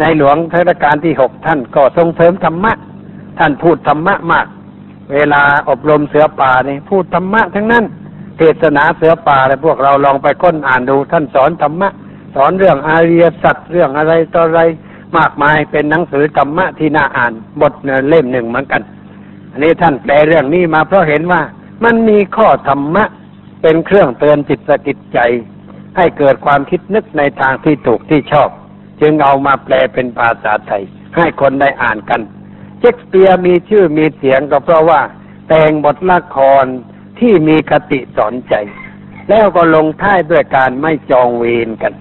[0.00, 2.72] ในหลวงเทศกาลที่หกท่านก็ทรงเสริมธรรมะ
[3.38, 4.46] ท่านพูดธรรมะมาก
[5.14, 7.84] เวลาอบรมเสือป่านี่พูดธรรมะทั้งนั้น
[8.38, 11.88] เทศนาเสือป่าอะไรพวกเราลองไปค้นอ่านดู ท่านสอนธรรมะ
[12.34, 14.60] สอนเรื่องอาริยสัจเรื่องอะไรต่ออะไร
[15.18, 17.74] มากมายเป็นหนังสือธรรมะที่น่าอ่านบท
[18.08, 18.82] เล่มหนึ่งเหมือนกัน
[19.50, 21.40] อันนี้ท่านแปลเรื่องนี้มาเพราะเห็นว่า
[21.84, 23.04] มันมีข้อธรรมะ
[23.62, 25.18] เป็นเครื่องเตือนจิตสะกิดใจ
[25.96, 28.50] ให้เกิดความคิดนึกในทางที่ถูกที่ชอบ
[29.00, 30.82] จึงเอามาแปลเป็นภาษาไทย
[31.16, 32.20] ให้คนได้อ่านกัน
[32.80, 35.00] เชคสเปียร์มีชื่อมีเสียงก็เพราะว่า
[35.48, 36.64] แต่งบทละคร
[37.18, 38.54] ที่มีคติสอนใจ
[39.28, 41.94] แล้วก็ลงท้ายด้วยการไม่จองเวรกัน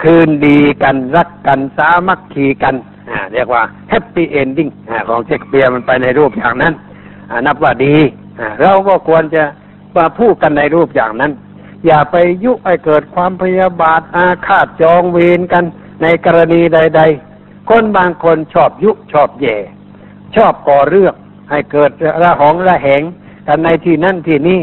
[0.00, 2.74] คืนดีกันรักกันสามัคคีกัน
[3.32, 4.68] เรียกว่า happy ending
[5.08, 6.74] ของเชคสเปียร์มันไปในรูปอย่างนั้น
[7.46, 7.96] นับว่าดี
[8.60, 9.42] เราก็ควรจะ
[9.96, 11.32] มาพูดกันในรูปอย่างนั้น
[11.86, 15.64] อย่าไปยุให้เกิดความพยาบาทอาฆาตจองเวรกัน
[16.02, 17.02] ในกรณีใด
[17.36, 19.56] ๆ คนบางคนชอบยุชอบแย่
[20.36, 21.14] ชอบก่อเรื่อง
[21.50, 21.90] ให้เกิด
[22.22, 23.02] ระหองระแหง
[23.46, 24.60] กันในที่นั่นที่นี่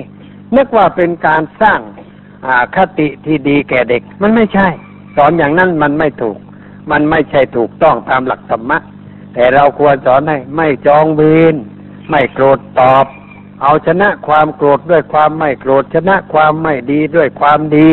[0.56, 1.80] นึกว่าเป็นการสร้าง
[2.76, 4.68] คติที่ดีแก่เด็ก มันไม่ใช่
[5.16, 6.38] สอนอย่างนั้นมันไม่ถูก
[6.92, 8.78] มันไม่ใช่ถูกต้องตามหลักธรรมะ
[9.34, 11.22] แต่เราควรสอนให้ไม่จองเว
[11.54, 11.56] ร
[12.10, 13.06] ไม่โกรธตอบ
[13.64, 17.88] เอาชนะความโกรธด้วยความไม่โกรธ ชนะความไม่ดีด้วยความดี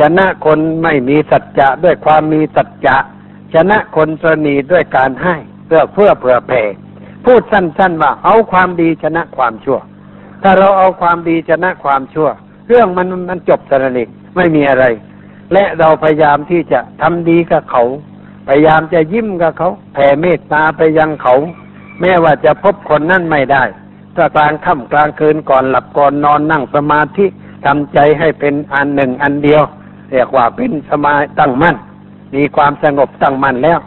[0.00, 2.96] ชนะคนไม่มีสัจจะด้วยความมีสัจจะ
[3.54, 5.34] ชนะคนสนีด้วยการให้
[5.66, 6.62] เพื่อเพื่อเผื่อแผ่
[7.24, 9.78] พูดสั้นๆว่าเอาความดีชนะความชั่ว
[10.42, 12.28] ถ้าเราเอาความดีชนะความชั่ว
[12.68, 14.84] เรื่องมันมันจบสนิทไม่มีอะไร
[15.52, 17.82] และเราพยายามที่จะทำดีกับเขา
[18.48, 21.34] พยายามจะยิ้มกับเขา แผ่เมตตาไปยังเขา
[22.00, 23.62] แม้ว่าจะพบคนนั่นไม่ได้
[24.16, 27.26] ถ้ากลางค่ำกลางคืนก่อนหลับก่อนนอนนั่งสมาธิ
[27.64, 29.62] ทำใจให้เป็นอันหนึ่งอันเดียว
[30.12, 31.76] เรียกว่าเป็นสมาตั้งมั่น
[32.34, 33.78] มีความสงบตั้งมั่นแล้ว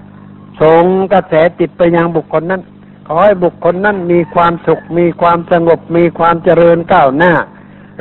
[0.61, 2.61] ส่งกระแสจิตไปยังบุคคลนั้น
[3.07, 7.33] ขอให้บุคคลนั้นมีความสุข มีความสงบ มีความเจริญก้าวหน้า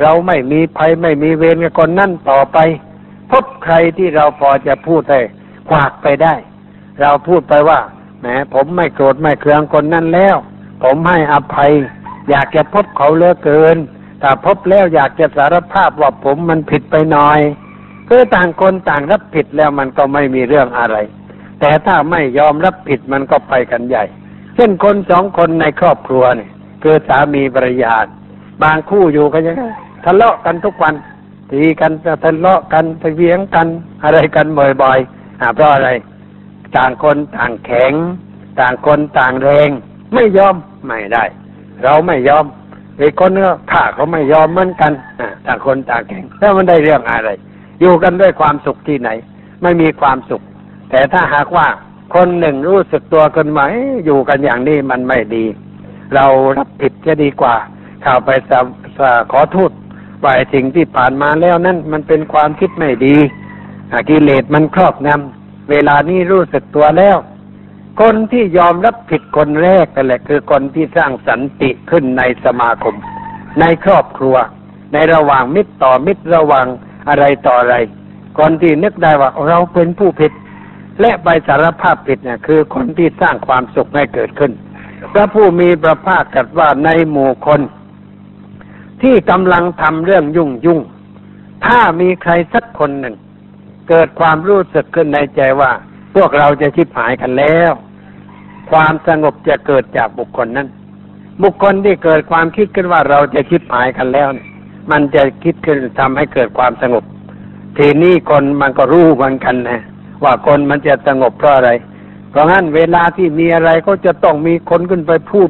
[0.01, 2.57] เราไม่มีภัยไม่มีเวรกับคนนั้นต่อไป
[3.31, 5.19] พบใครที่เราพอจะพูดได้
[5.69, 6.33] กวากไปได้
[7.01, 7.79] เราพูดไปว่า
[8.19, 10.35] แหมผมไม่โกรธไม่เคืองคนนั้นแล้ว
[10.83, 11.71] ผมให้อภัย
[12.29, 13.77] อยากจะพบเขาเลือเกิน
[14.21, 17.39] ถ้าพบแล้วอยากจะสารภาพว่าผมมันผิดไปหน่อย
[18.05, 20.97] เพื่อต่างคนต่างรับผิดแล้วมันก็ไม่มีเรื่องอะไร
[21.59, 24.03] แต่ถ้าไม่ยอมรับผิดมันก็ไปกันใหญ่
[24.55, 26.51] เช่นคนสองคนในครอบครัวเนี่ย
[26.83, 27.95] คือสามีภรรยา
[28.63, 29.63] บางคู่อยู่กันยังไง
[30.05, 30.93] ทะเลาะกันทุกวัน
[31.51, 31.91] ตีกัน
[32.23, 33.67] ทะเลาะกันทะเวียงกัน
[34.03, 34.47] อะไรกัน
[34.81, 35.89] บ่อยๆอ่าเพราะอะไร
[36.77, 37.93] ต่างคนต่างแข็ง
[38.59, 39.69] ต่างคนต่างแรง
[40.13, 40.55] ไม่ยอม
[40.85, 41.23] ไม่ได้
[41.83, 42.45] เราไม่ยอม
[42.99, 44.91] อีกคนก็ข้าเขาไม่ยอมเหมือนกัน
[45.45, 47.29] ต่างคนต่างแข็งแล้วมันได้เรื่องอะไร
[47.81, 49.09] อยู่กันด้วยความสุขที่ไหน
[49.61, 50.41] ไม่มีความสุข
[50.89, 51.67] แต่ถ้าหากว่า
[52.15, 53.61] คนหนึ่งรู้สึกตัวกันไหม
[54.05, 55.45] อยู่กันอย่างนี้มันไม่ดี
[56.15, 56.25] เรา
[56.57, 57.55] รับผิดจะดีกว่า
[58.03, 58.51] เข้าไปส
[59.31, 59.71] ขอโทษ
[60.23, 63.15] ว่าสิ่งที่ผ่านมาแล้วนั่นมันเป็นความคิดไม่ดี
[64.09, 67.17] กิเลสมันครอบงำเวลานี้รู้สึกตัวแล้ว
[67.99, 72.95] คนที่ยอมรับผิดคนแรกกันแหละ คือคนที่สร้างสันติขึ้นในสมาคม
[73.59, 74.35] ในครอบครัว
[74.93, 76.65] ในระหว่างมิตรต่อมิตรระหว่าง
[77.09, 77.75] อะไรต่ออะไร
[78.39, 80.31] คนที่นึกได้ว่าเราเป็นผู้ผิด
[81.01, 84.51] และไปสารภาพผิดเนี่ยคือคนที่สร้างความสุขให้เกิดขึ้น
[85.13, 87.61] พระผู้มีพระภาคกัดว่าในหมู่คน
[89.01, 90.79] ที่กำลังทำเรื่องยุ่งยุ่ง
[91.65, 93.15] ถ้ามีใครสักคนหนึ่ง
[93.89, 95.71] เกิดความรู้สึกขึ้นในใจว่า
[96.15, 97.71] พวกเราจะชิบหายกันแล้ว
[98.71, 100.67] ความสงบจะเกิดจากบุคคลนั้น
[101.43, 104.27] บุคคลที่เกิดความคิดขึ้นว่าเราจะชิบหายกันแล้ว
[104.91, 107.03] มันจะคิดขึ้นทำให้เกิดความสงบ
[107.77, 109.81] ทีนี้คนมันก็รู้เหมือนกันนะ
[110.23, 111.71] ว่าคนมันจะสงบเพราะอะไร
[112.29, 115.49] เพราะงั้นเวลาที่มีอะไรก็จะต้องมีคนขึ้นไปพูด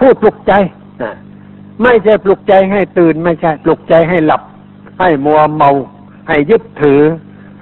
[0.00, 0.52] พูดปลุกใจ
[1.02, 1.12] นะ
[1.82, 4.42] ไม่ใช่ปลุกใจให้ตื่นไม่ใช่ ปลุกใจให้หลับ
[5.00, 5.70] ให้มัวเมา
[6.28, 7.00] ให้ยึดถือ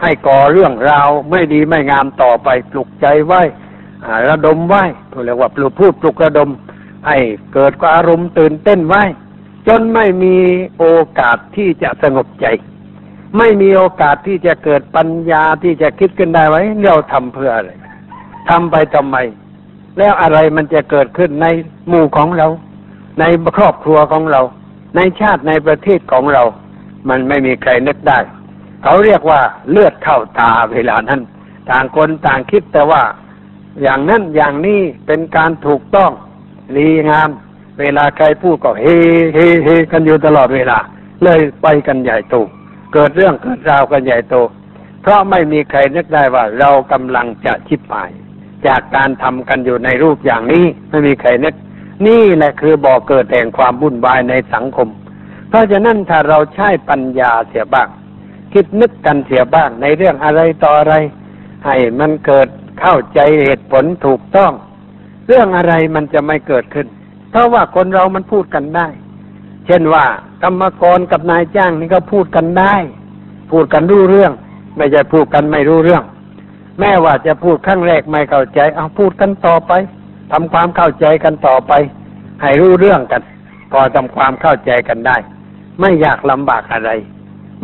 [0.03, 3.43] ให้ก่อเรื่องราวไม่ดีไม่งามต่อไปปลุกใจไว้
[4.29, 4.85] ระดมไว้
[5.25, 6.51] เรียกว่าปลุกพูดปลุกระดม
[7.07, 7.17] ให้
[7.55, 9.03] เกิดอารมณ์ตื่นเต้นไว้
[9.69, 10.37] จนไม่มี
[10.79, 10.85] โอ
[11.19, 12.47] กาสที่จะสงบใจ
[13.39, 17.71] ไม่มีโอกาสที่จะเกิดปัญญาที่จะคิดขึ้นได้ไว้เราทำเพื่ออะไร
[18.49, 19.17] ทำไปทำไม
[19.99, 21.47] แล้วอะไรมันจะเกิดขึ้นใน
[21.89, 22.49] หมู่ของเรา
[23.21, 23.25] ใน
[23.57, 24.41] ครอบครัวของเรา
[24.97, 26.43] ในชาติในประเทศของเรา
[27.09, 28.19] มันไม่มีใครนึกได้
[28.83, 31.21] เขาเรียกว่าเลือดเข้าตาเวลานั้น
[31.71, 33.03] ต่างคนต่างคิดแต่ว่า
[33.83, 36.11] อย่างนั้นอย่างนี้เป็นการถูกต้อง
[36.77, 37.31] ดีงาม
[37.81, 38.87] เวลาใครพูดก็เฮ
[39.35, 40.79] เฮเฮกันอยู่ตลอดเวลา
[41.23, 42.35] เลยไปกันใหญ่โต
[42.93, 44.35] เกิดเรื่องเกิดราวกันใหญ่โต
[45.03, 48.11] เพราะไม่มีใครนึกได้ว่าเรากำลังจะชิบหาย
[48.67, 51.55] จากการทำกันอยู่ในรูปอย่างนี้ไม่มีใครนึก
[52.07, 54.89] นี่แหละคือบ่อเกิดแห่งความวุ่นวายในสังคม
[55.49, 57.89] เพราะฉะนั้นถ้าเราใช้ปัญญาเสียบ้าง
[58.53, 60.95] คิดนึกกันเสียบ้างในเรื่องอะไรต่ออะไร
[61.67, 62.49] ให้มันเกิด
[62.81, 64.53] เข้าใจเหตุผลถูกต้อง
[65.27, 66.87] เรื่องอะไรมันจะไม่เกิดขึ้น
[67.31, 68.89] เพราะว่าคนเรามันพูดกันได้
[69.67, 70.05] เช่นว่า
[70.43, 72.75] กรรมกรกับนายจ้างนี่ก็พูดกันได้
[73.51, 74.33] พูดกันรู้เรื่อง
[74.77, 76.03] ไม่ใช่พูดกันไม่รู้เรื่อง
[76.81, 79.73] แม้ว่าจะพูดครั้งแรกไม่เข้าใจ เอาพูดกันต่อไป
[80.33, 81.73] ทำความเข้าใจกันต่อไป
[82.43, 83.23] ให้รู้เรื่องกัน
[83.73, 85.17] พอทำความเข้าใจกันได้
[85.81, 86.91] ไม่อยากลำบากอะไร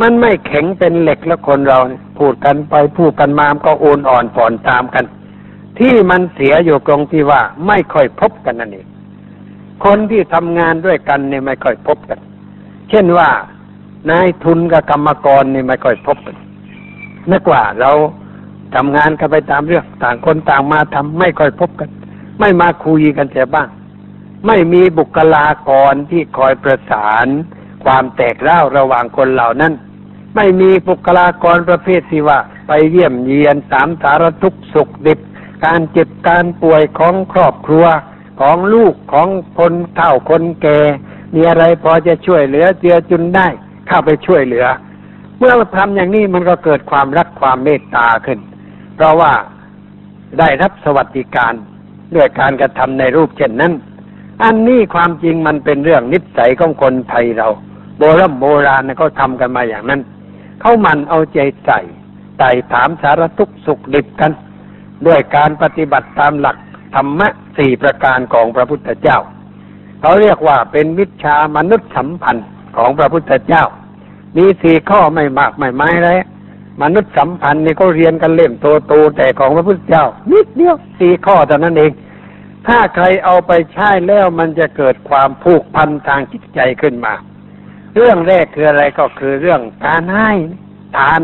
[0.01, 1.79] มันไม่แข็งเป็นเหล็กแล้วคนเรา
[2.19, 5.05] พูดกันไปพูดกันมาก็โอนอ่อนผ่อนตามกัน
[5.79, 8.87] ที่มันเสียอยู่ตรงที่ว่าไม่ค่อยพบกันนั่นเอง
[9.85, 12.19] คนที่ทำงานด้วยกันเนี่ยไม่ค่อยพบกัน
[12.91, 13.29] เช่นว่า
[14.11, 16.37] นายทุนกับกรรมกรนี่ไม่ค่อยพบกัน
[17.31, 17.91] นึกว่าเรา
[18.75, 21.89] ทำงานกันไปตามเรื่องต่างคนต่างมาทำไม่ค่อยพบกัน
[22.41, 23.69] ไม่มาคุยกันเสียบ้าง
[24.47, 27.27] ไม่มีบุคลากรที่คอยประสาน
[27.85, 29.73] ความแตกเล่าระหว่างคนเหล่านั้น
[30.37, 35.21] ไม่มีบุคลากรประเภทที่ว่า ไปเยี่ยมเยียนสามสารทุกสุขดิบ
[35.65, 37.87] การเจ็บการป่วยของครอบครัว
[38.41, 40.79] ของลูกของคนเฒ่าคนแก่
[41.35, 43.47] มีอะไรพอจะช่วยเหลือเจือจุนได้
[43.87, 44.67] เข้าไปช่วยเหลือ
[45.39, 48.39] เมื่อทำอย่างนี้มันก็เกิดความรักความเมตตาขึ้น
[48.97, 49.33] เพราะว่า
[50.39, 51.55] ได้รับสวัสดิการ
[52.15, 53.73] ด้วยการกระทำในรูปเช่นนั้น
[54.43, 57.49] อันนี้ความจริงมันเป็นเรื่องนิสัยของคนไทยเรา
[57.99, 60.01] โบรโบราณเขาทำกันมาอย่างนั้น
[60.67, 61.81] เขามันเอาใจใส่
[62.39, 64.33] ไต่ถามสารทุกสุขดิบกัน
[65.07, 66.57] ด้วยการปฏิบัติตามหลัก
[66.95, 69.19] ธรรมะสี่ประการของพระพุทธเจ้า
[70.01, 73.65] เขาเรียกว่าเป็นวิชามนุษยสัมพันธ์ของพระพุทธเจ้า
[74.37, 76.19] มีสี่ข้อไม่มากไม่ไม้เลย
[76.83, 81.93] มนุษยสัมพันธ์นี่เขาเรียนกันเล่มโตๆแต่ของพระพุทธเจ้า นิดเดียวสี่ข้อเท่านั้นเอง
[82.67, 87.15] ถ้าใครเอาไปใช้แล้วมันจะเกิดความผูกพันทางจิตใจขึ้นมา
[87.95, 90.31] เรื่องแรกคืออะไรก็คือเรื่องการให้
[90.97, 91.21] ทาน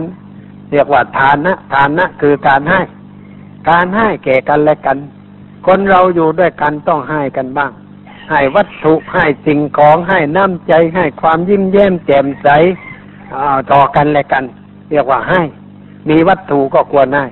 [0.72, 2.80] เรียกว่าทานนะทานนะคือการให้
[3.70, 4.98] การให้แก่กันและกัน
[5.66, 7.72] คนเราอยู่ด้วยกันต้องให้กันบ้าง
[8.30, 12.48] ให้วัตถุให้สิ่งของให้น้ำใจให้ความยิ้มแย้มแจ่มใส
[13.72, 14.44] ต่อกันและกัน
[14.90, 15.40] เรียกว่าให้
[16.08, 17.26] มีวัตถุก็ควรให้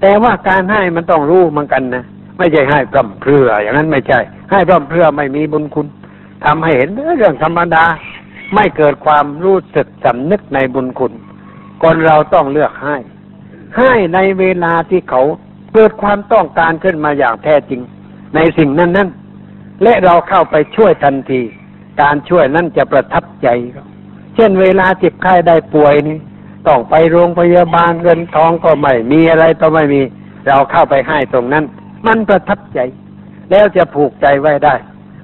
[0.00, 2.04] แต่ว่าการให้มันต้องรู้เหมือนกันนะ
[2.38, 4.18] ไม่ใช่ให้พร่ำเพรื่ออย่างนั้นไม่ใช่
[4.50, 5.86] ให้พร่ำเพรื่อไม่มีบุญคุณ
[6.44, 7.84] ทำให้เห็นเรื่องธรรมดา
[8.54, 11.12] ไม่เกิดความรู้สึกสำนึกในบุญคุณ
[11.82, 12.96] คนเราต้องเลือกให้
[13.76, 15.22] ให้ในเวลาที่เขา
[15.74, 17.80] เกิดความต้องการขึ้นมาอย่างแท้จริง
[18.34, 19.08] ในสิ่งนั้นนั้น
[19.82, 21.40] และเราเข้าไปช่วยทันที
[22.02, 23.48] การช่วยนั้นจะประทับใจ
[24.34, 26.18] เช่นเวลาเจ็บไข้ได้ป่วยนี่
[26.68, 30.02] ต้องไปโรงพยาบาลเงินทองก็ไม่มีอะไรก็ไม่มี
[30.46, 31.64] เราเข้าไปให้ตรงนั้น
[32.06, 32.80] มันประทับใจ
[33.50, 34.74] แล้วจะผูกใจไว้ได้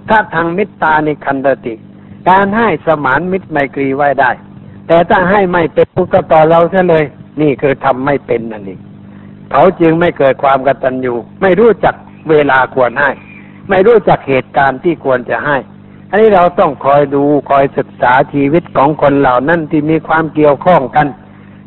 [0.08, 1.74] ถ้าทางมิตรตาในคันตติ
[2.28, 4.30] การให้สมานมิตรไมตรีไว้ได้
[4.86, 7.04] แต่ถ้าให้ไม่เป็นผูกต่อเราซะเลย
[7.40, 8.80] นี่คือทำไม่เป็นนั่นเอง
[9.52, 11.94] เขาจึงไม่เกิดความกตัญญูไม่รู้จัก
[12.30, 13.10] เวลาควรให้
[13.70, 15.56] ไม่รู้จักเหตุการณ์ที่ควรจะให้
[16.10, 21.06] อันนี้เราต้องคอยดูคอยศึกษาชีวิตของคนเหล่านั้นที่มีความเกี่ยวข้องกัน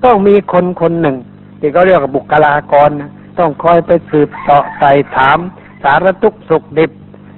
[0.06, 1.18] ต้องมีคนคนหนึ่ง
[1.60, 5.40] ที่เขาเรียกว่าบุคลากรนะต้องคอยไปสืบเสาะใส่ถาม
[5.84, 6.92] สารทุกสุขดิบ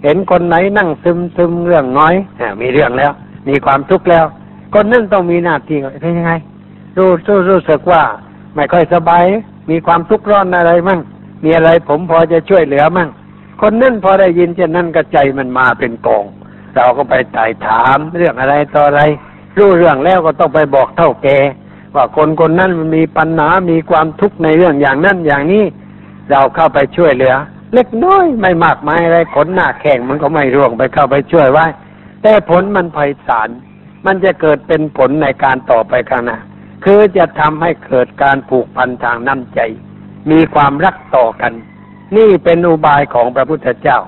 [0.04, 3.12] เห็นคนไหนนั่งซึมซึมเรื่องน้อยอมีเรื่องแล้ว
[3.50, 4.26] มีความทุกข์แล้ว
[4.74, 6.34] คนนั้นต้องมีหน้าที่เป็นยังไง
[6.98, 8.04] รู้รู้รู้สึกว่า
[8.56, 9.24] ไม่ค่อยสบาย
[9.70, 11.00] มีความทุกข์ร้อนอะไรมั่ง
[11.44, 13.10] มีอะไรผมพอจะช่วยเหลือมั่ง
[13.62, 16.26] คนนั่นพอได้ยินเช่นนั้นก็ใจมันมาเป็นกอง
[16.76, 19.02] เราก็ไปไต่ถามเรื่องอะไรต่ออะไร
[19.58, 21.28] รู้เรื่องแล้วก็ต้องไปบอกเท่าแก
[21.96, 25.64] ว่าคนคนนั้นมันมีปัญหา มีความทุกข์ในเรื่องอย่างนั้นอย่างนี้
[26.32, 27.34] เราเข้าไปช่วยเหลือ
[27.74, 31.66] เล็กน้อยไม่มากมายอะไรขนหน้าแข่งมันก็ไม่ร่วงไปเข้าไปช่วยไว้
[32.22, 33.50] แต่ผลมันไพศาล
[34.06, 36.38] มันจะเกิดเป็นผลในการต่อไปข้างหน้า
[36.86, 39.60] คือจะทำให้เกิดการผูกพันทางน้ำใจ
[40.32, 41.54] มีความรักต่อกัน
[42.18, 44.00] นี่เป็นอุบายของพระพุทธเจ้า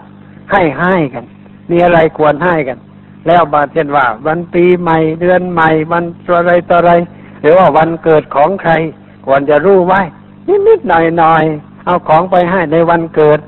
[0.51, 1.25] ให้ให้กัน
[1.71, 2.79] มีอะไรควรให้กัน
[3.27, 6.03] แล้วบาเช่นว่า วันปีใหม่เดือนใหม่ วัน
[6.37, 6.93] อะไรต่ออะไร
[7.41, 8.71] หรือว่าวันเกิดของใคร
[9.25, 10.01] ควรจะรู้ไว้
[10.67, 13.39] นิดๆหน่อยๆเอาของไปให้ในวันเกิด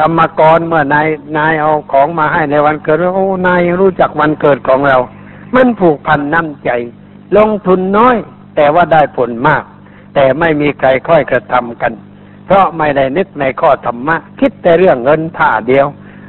[0.00, 4.98] กรรมกรเมื่อนายนายเอาของมาให้ในวันเกิดโอ้นายรู้จักวันเกิดของเรา
[5.54, 6.70] มันผูกพันน้ำใจ
[7.36, 8.16] ลงทุนน้อย
[8.56, 9.62] แต่ว่าได้ผลมาก
[10.14, 11.92] แต่ไม่มีใครค่อยกระทำกัน
[12.46, 15.86] เพราะไม่ได้นึกในข้อธรรมะ คิดแต่เรื่องเงินท่าเดียว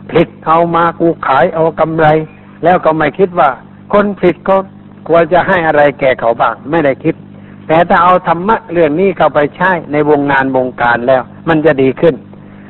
[0.09, 2.07] ผลิตเอามากูขายเอากำไร
[2.63, 3.49] แล้วก็ไม่คิดว่า
[3.93, 4.55] คนผลิตก็
[5.07, 7.15] ควรจะให้อะไรแก่เขาบ้างไม่ได้คิด
[7.67, 12.15] แต่ถ้าเอาธรรมะเรื่องนี้เข้าไปใช้ในวงงานวงการแล้ว มันจะดีขึ้น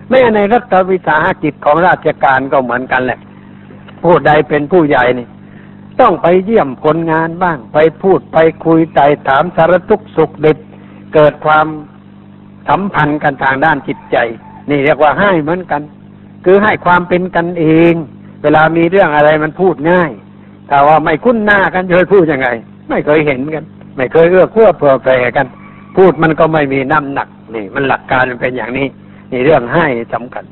[0.09, 3.19] แม้ในรัฐวิสาหกิจของราชการก็เหมือนกันแหละ
[4.03, 5.27] ผู้ใดเป็นผู้ใหญ่นี่
[6.01, 10.57] ต้องไปเยี่ยมคนงานบ้าง ไปพูดไปคุยไต่ถามสารทุกสุขเด็ด
[11.13, 11.67] เกิดความ
[12.67, 14.17] สัมพันธ์กันทางด้านจิตใจ
[14.69, 15.81] นี่เรียกว่าให้เหมือนกัน
[16.45, 17.93] คือให้ความเป็นกันเอง
[18.43, 20.11] เวลามีเรื่องอะไรมันพูดง่าย
[20.69, 22.47] แต่ว่าไม่คุ้นหน้ากันจะพูดยังไง
[22.89, 23.63] ไม่เคยเห็นกัน
[23.97, 25.47] ไม่เคยเอื้อเพื่อเผื่อแผ่กัน
[25.97, 28.87] พูดมันก็ไม่มีน้ำหนักนี่ มันหลักการมันเป็นอย่างนี้
[29.31, 30.45] นี่เรื่องให้สำคัญ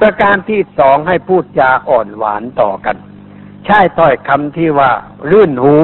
[0.00, 2.96] ประการที่สองให้พูดจาอ่อนหวานต่อกัน
[3.64, 4.90] ใช้ถ้อยคำที่ว่า
[5.30, 5.74] รื่นหู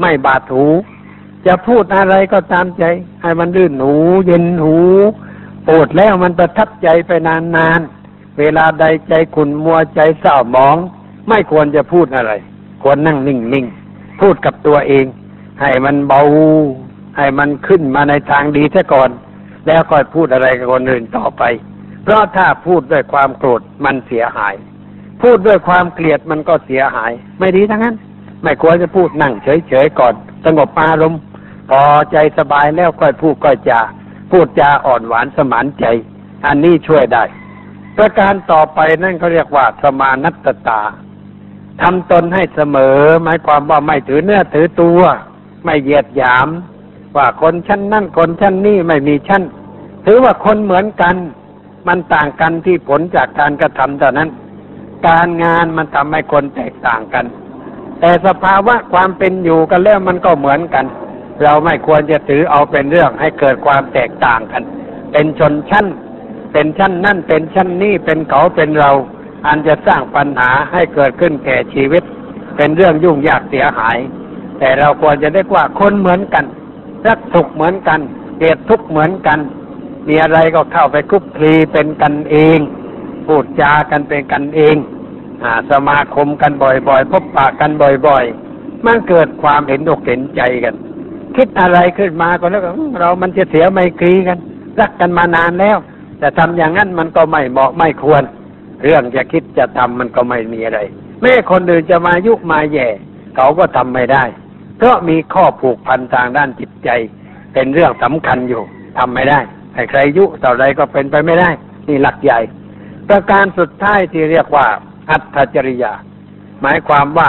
[0.00, 0.66] ไม่บาดหู
[1.46, 2.84] จะพูดอะไรก็ตามใจ
[3.22, 3.94] ให้มันรื่นหู
[4.26, 4.76] เย็นหู
[5.68, 10.76] ปวดแล้วมันประทับใจไปนานๆ เวลาใดใจขุนมัวใจเศร้าหมอง
[11.28, 12.32] ไม่ควรจะพูดอะไร
[12.82, 15.06] ควรนั่งนิ่งๆ พูดกับตัวเอง
[15.60, 16.20] ให้มันเบา
[17.16, 19.10] ให้มันขึ้นมาในทางดีซะก่อน
[19.66, 21.42] แล้วค่อยพูดอะไรกับคนอื่นต่อไป
[22.02, 24.54] เพราะถ้าพูดด้วยความโกรธมันเสียหาย
[25.22, 27.96] พูดด้วยความเกลียดมันก็เสียหาย ไม่ดีทั้งนั้น
[28.42, 31.20] ไม่ควรจะพูดนั่งเฉยๆก่อน สงบอารมณ์
[31.70, 33.80] พอใจสบายแล้วค่อยพูดก็จา
[34.30, 35.84] พูดจาอ่อนหวานสมานใจ
[36.46, 37.24] อันนี้ช่วยได้
[37.96, 40.80] ประการต่อไปนั่นเขาเรียกว่าสมานัตตา
[41.82, 45.00] ทำตนให้เสมอ หมายความว่าไม่ถือเนื้อถือตัว
[45.64, 46.48] ไม่เหยียดหยาม
[47.16, 49.42] ว่าคนชั้นนั่นคนชั้นนี่ไม่มีชั้น
[50.06, 51.14] ถือว่าคนเหมือนกัน
[51.88, 54.28] มันต่างกันที่ผลจากการกระทำเท่านั้น
[55.08, 57.24] การงานมันทำให้คนแตกต่างกัน
[58.00, 60.84] แต่สภาวะความเป็นอยู่กันแล้วมันก็เหมือนกัน
[61.42, 64.62] เราไม่ควรจะถือเอาเป็นเรื่องให้เกิดความแตกต่างกัน
[65.12, 65.86] เป็นชนชั้น
[66.52, 68.92] เป็นชั้นนั่น เป็นชั้นนี้เป็นเขาเป็นเรา
[69.46, 72.02] อันจะสร้างปัญหาให้เกิดขึ้นแก่ชีวิต
[72.56, 73.98] เป็นเรื่องยุ่งยากเสียหาย
[74.58, 76.44] แต่เราควรจะได้ว่าคนเหมือนกัน
[77.06, 78.00] รักสุขเหมือนกัน
[78.38, 79.38] เกลียดทุกข์เหมือนกัน
[80.08, 82.58] มีอะไรก็เข้าไปคุกคลีเป็นกันเอง
[83.26, 84.76] พูดจากันเป็นกันเอง
[85.42, 87.70] อสมาคมกันบ่อยๆ พบปะกัน
[88.06, 90.74] บ่อยๆ มันเกิดความเห็นอกเห็นใจกัน
[91.36, 92.62] คิดอะไรขึ้นมาก็แล้ว
[93.00, 94.38] เรามันจะเสียไมครีกัน
[94.80, 95.76] รักกันมานานแล้ว
[96.18, 98.22] แต่ทำอย่างนั้นมันก็ไม่เหมาะไม่ควร
[98.82, 100.80] เรื่องจะคิดจะทำมันก็ไม่มีอะไร
[101.22, 102.88] แม่คนอื่นจะมายุมาแย่
[103.36, 104.24] เขาก็ทำไม่ได้
[104.78, 106.90] เพราะมีข้อผูกพันทางด้านจิตใจ
[107.52, 108.62] เป็นเรื่องสำคัญอยู่
[108.98, 109.40] ทำไม่ได้
[109.72, 111.50] ใครใครยุต่อใดก็เป็นไปไม่ได้
[111.88, 112.40] นี่หลักใหญ่
[113.08, 114.66] ประการสุดท้ายที่เรียกว่า
[115.10, 115.92] อัตจริยา
[116.62, 117.28] หมายความว่า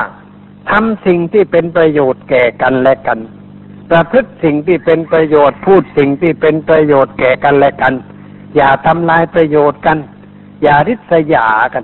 [0.70, 3.20] ทำสิ่งที่เป็นประโยชน์แก่กันและกัน
[3.92, 7.94] ประพฤติสิ่งที่เป็นประโยชน์พูดสิ่งที่เป็นประโยชน์แก่กันและกัน
[8.56, 9.98] อย่าทำลายประโยชน์กัน
[10.64, 11.84] อย่าริษยากัน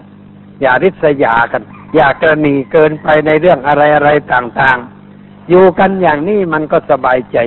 [0.62, 1.64] อย่าริษยากัน
[1.96, 7.38] อย่ากระหนีเกินไปในเรื่องอะไรอะไรต่างๆ อยู่กันอย่างนี้มันก็สบายใจ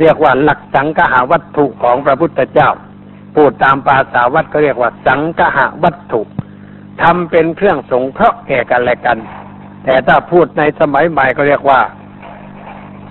[0.00, 2.70] เรียกว่าหลักสังหาวัตถุของพระพุทธเจ้า
[3.36, 5.20] พูดตามภาษาวัดก็เรียกว่าสัง
[5.56, 6.20] หาวัตถุ
[7.02, 9.18] ทำเป็นเครื่องสงเคราะห์แก่กันและกัน
[9.84, 11.80] แต่ถ้าพูดในสมัยใหม่ก็เรียกว่า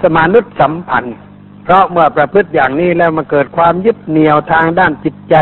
[0.02, 1.18] สมานุษสัมพันธ์
[1.64, 5.36] เพราะเมื่อประพฤติอย่างนี้แล้วมันเกิดความยึดเหนี่ยวทางด้านจิตใจ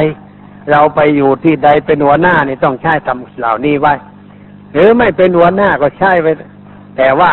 [0.72, 3.94] เราไปอยู่ที่ใดเป็นหัวหน้านี่ต้องใช้ทำเหล่านี้ไว้
[4.72, 6.28] หรือไม่เป็นหัวหน้าก็ใช้ไป
[6.98, 7.32] แต่ว่า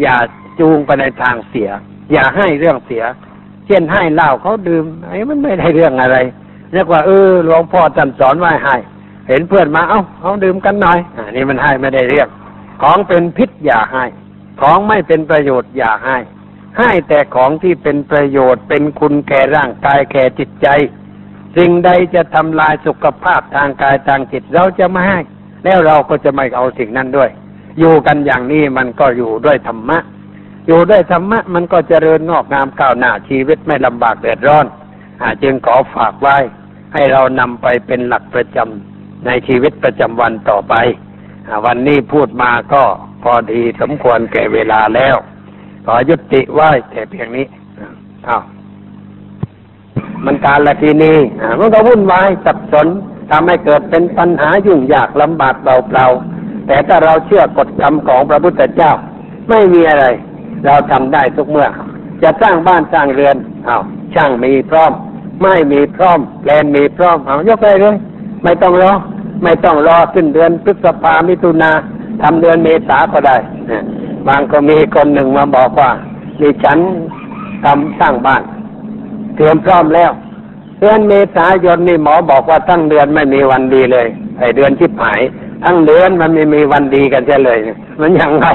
[0.00, 0.16] อย่า
[0.60, 1.70] จูงไปในทางเสีย
[2.12, 3.04] อย่าให้เรื่องเสีย
[3.66, 6.16] เช่นให้เหล้าเขาดื่มไอ้มันไม่ได้เรื่องอะไร
[6.72, 8.76] เรียกว่าเออหลวงพ่อท่านสอนไว้ให้
[9.28, 12.28] เห็นเพื่อนมาเอ้าเอาดื่มกันหน่อยอันนี้มันให้ไม่ได้เรื่อง
[12.82, 14.04] ของเป็นพิษอย่าให้
[14.60, 16.18] ของไม่เป็นประโยชน์อย่าให้
[16.78, 20.68] ให้แต่ของที่เป็นประโยชน์เป็นคุณแก่ร่างกายแก่จิตใจ
[21.56, 25.20] สิ่งใดจะทำลายสุขภาพทางกายทางจิตเราจะไม่ให้
[25.64, 27.30] แล้วเราก็จะไม่เอาสิ่งนั้นด้วย
[27.78, 29.98] อยู่กันอย่างนี้มันก็อยู่ด้วยธรรมะ
[30.66, 34.66] อยู่ด้วยธรรมะมันก็เจริญงอกงามก้าวหน้าชีวิตไม่ลำบากเดือดร้อน
[35.22, 36.36] อาจึงขอฝากไว้
[36.94, 40.74] ให้เรานำไปเป็นหลักประจำในชีวิตประจำวันต่อไป
[41.66, 42.82] วันนี้พูดมาก็
[43.22, 45.16] พอดีสมควรแก่เวลาแล้ว
[45.86, 47.46] ขอยุติไว้แต่เพียงนี้
[48.28, 48.42] อ้าว
[50.24, 51.18] มันการละทีนี้
[51.58, 52.86] มันก็วุ่นวายสับสน
[53.30, 58.92] ทำให้เกิดเป็นปัญหายุ่งยากลำบากเปล่าๆแต่ถ้าเราเชื่อกฎกรรมของพระพุทธเจ้า
[59.50, 60.04] ไม่มีอะไร
[60.64, 61.66] เราทำได้ทุกเมื่อ
[62.22, 63.36] จะสร้างบ้านสร้างเรือน
[63.68, 63.82] อ้าว
[64.14, 64.92] ช่างมีพร้อม
[65.42, 67.96] ไม่มีพร้อมแลนมีพร้อมเอายกไปเลย
[68.42, 68.92] ไม่ต้องรอ
[69.42, 71.70] ไม่ต้องรอขึ้นเดือนพฤษภามิถุนา
[72.22, 73.36] ทำเดือนเมษาก็ได้
[74.26, 75.90] บางก็มีคนหนึ่งมาบอกว่า
[76.40, 76.78] ดิฉัน
[77.64, 78.42] ทำสร้างบ้าน
[79.36, 80.10] เตรียมพร้อมแล้ว
[80.80, 84.06] เดือนเมษายนนี่หมอบอกว่าทั้งเดือนไม่มีวันดีเลย
[84.38, 85.20] ไอเดือนชิบหาย
[85.64, 87.58] ทั้งเดือนมันไม่มีวันดีกันใช่เลย
[88.00, 88.46] มันยังไง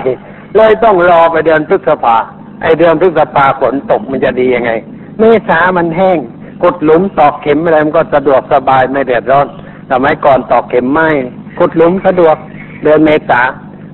[0.56, 2.18] เลยต้องรอไปเดือนพฤษภา
[2.62, 4.72] ไอเดือนพฤษภาฝนตกมันจะดียังไง
[5.20, 6.20] เมษามันแห้ง
[6.64, 9.48] กดหลุมตอกเข็มอะไรมันก็สะดวกสบายไม่เดือดร้อน
[9.92, 11.10] สมัยก่อนตอกเข็มไม่
[11.58, 12.36] ขุดหลุมสะดวก
[12.84, 13.42] เดือนเมษา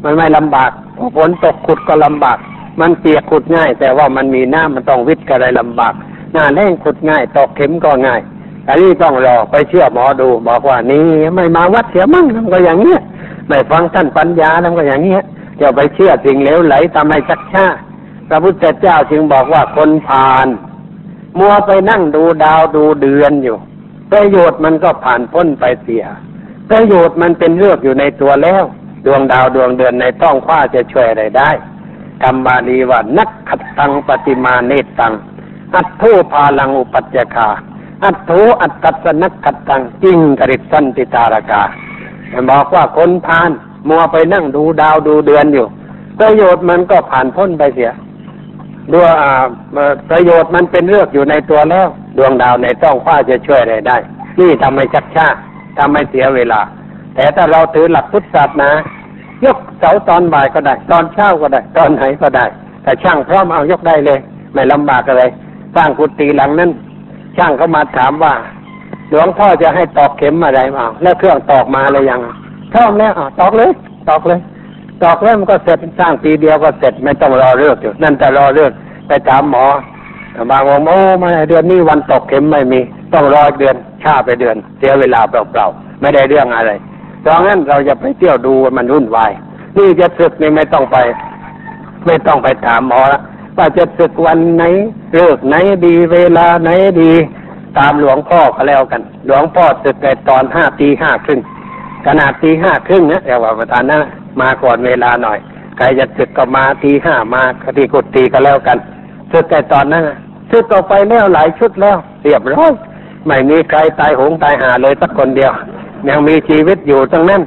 [0.04, 0.72] มันไม่ลำบาก
[1.18, 2.38] ฝนตกขุดก็ลำบาก
[2.80, 5.94] มันเปียกขุดง่าย แต่ว่ามันมีน้ำมันต้องวิทย์อะไรลำบาก
[6.34, 8.22] หน้าแห้งขุดง่าย ตอกเข็มก็ง่าย
[8.68, 13.00] อันนี้ต้องรอไปเชื่อหมอดู บอกว่านี่ไม่มาวัดเสียมั่งทำก็อย่างเงี้ย
[13.48, 15.22] ไม่ฟังท่านปัญญาทำก็อย่างเงี้ย
[15.62, 17.66] จะไปเชื่อสิ่งเลวไหลทำให้ชักช้า
[18.30, 20.48] พระพุทธเจ้าจึงบอกว่าคนผ่าน
[21.40, 23.58] มัวไปนั่งดูดาวดูเดือนอยู่
[24.12, 26.06] ประโยชน์มันก็ผ่านพ้นไปเสีย
[26.70, 28.64] ประโยชน์มันเป็นเรื่องอยู่ในตัวแล้ว
[29.06, 31.50] ดวงดาวดวงเดือนในต้องคว้าจะช่วยอะไรได้
[32.24, 35.14] คำบาลีว่านักขัดตังปฏิมาเนตัง
[35.76, 37.50] อัตโทพาลังอุปัจจคา
[38.04, 38.32] อัตโท
[38.62, 41.64] อัตตัสนักขัดตังจิงกริสันติตารกา
[42.52, 43.52] บอกว่าคนพาน
[43.90, 45.66] มัวไปนั่งดูดาวดูเดือนอยู่
[46.20, 47.92] ประโยชน์มันก็ผ่านพ้นไปเสีย
[48.94, 49.12] ด้วย
[50.10, 53.98] ประโยชน์มันเป็นเรื่องอยู่ในตัวแล้ว ดวงดาวในต้องคว้าจะช่วยอะไรได้
[54.40, 55.28] นี่ทำให้ชักช้า
[55.78, 56.62] ทำให้เสียเวลา
[57.16, 58.70] แต่ถ้าเราถือหลักพุทธศาสนา
[59.46, 62.46] ยกเสาตอนบ่ายก็ได้ ตอนเช้าก็ได้ ตอนไหนก็ได้
[62.84, 64.20] แต่ช่างพร้อมเอายกได้เลย
[64.54, 65.24] ไม่ลำบากอะไร
[65.76, 66.72] สร้างกุฏิหลังนั้น
[67.38, 68.34] ช่างเขามาถามว่า
[69.10, 72.22] หลวงพ่อจะให้ตอกเข็มอะไรมาแล้วเครื่องตอกมาเลยยัง
[72.76, 73.72] พร้อมแล้วตอกเลย
[74.10, 74.40] ตอกเลย
[75.04, 78.72] ตอกแล้วมันก็เสร็จสร้างปีเดียวก็เสร็จไม่ต้องรอเลือกอยู่นั่นแต่รอเลือก
[79.08, 79.66] ไปถามหมอ
[80.52, 82.80] บางองโอ้ไม่เดือนนี้วันตกเข็มไม่มี
[83.14, 86.72] ต้องรอเดือนช้าไปเดือน เสียเวลาเปล่าๆไม่ได้เรื่องอะไร
[87.26, 89.32] ดังนั้นเราจะไปเที่ยวดูมันวุ่นวาย
[89.78, 90.98] นี่จะศึกนี่ไม่ต้องไป
[92.06, 93.20] ไม่ต้องไปถามหมอละ
[93.58, 94.64] ว่าจะศึกวันไหน
[95.14, 95.56] เลิกไหน
[95.86, 96.70] ดีเวลาไหน
[97.02, 97.12] ดี
[97.78, 101.40] ตามหลวงพ่อก็แล้วกัน หลวงพ่อศึกในตอนห้าตีห้าครึ่ง
[102.06, 103.98] ขนาดตีห้าครึ่งนะแต่ว่าประธานนะ
[104.42, 105.40] มาก่อนเวลาหน่อย
[105.78, 108.78] ใครจะศึกก็มาตีห้ามาคดีกุฏิก็แล้วกัน
[109.32, 110.04] ศึกในตอนนั้น
[110.52, 112.72] ศึกต่อไปแล้วหลายชุดแล้ว เรียบร้อย
[113.28, 115.52] ไม่มีใครตายหงตายหาเลยสักคนเดียว
[116.10, 117.42] ยังมีชีวิตอยู่ตรงนั้น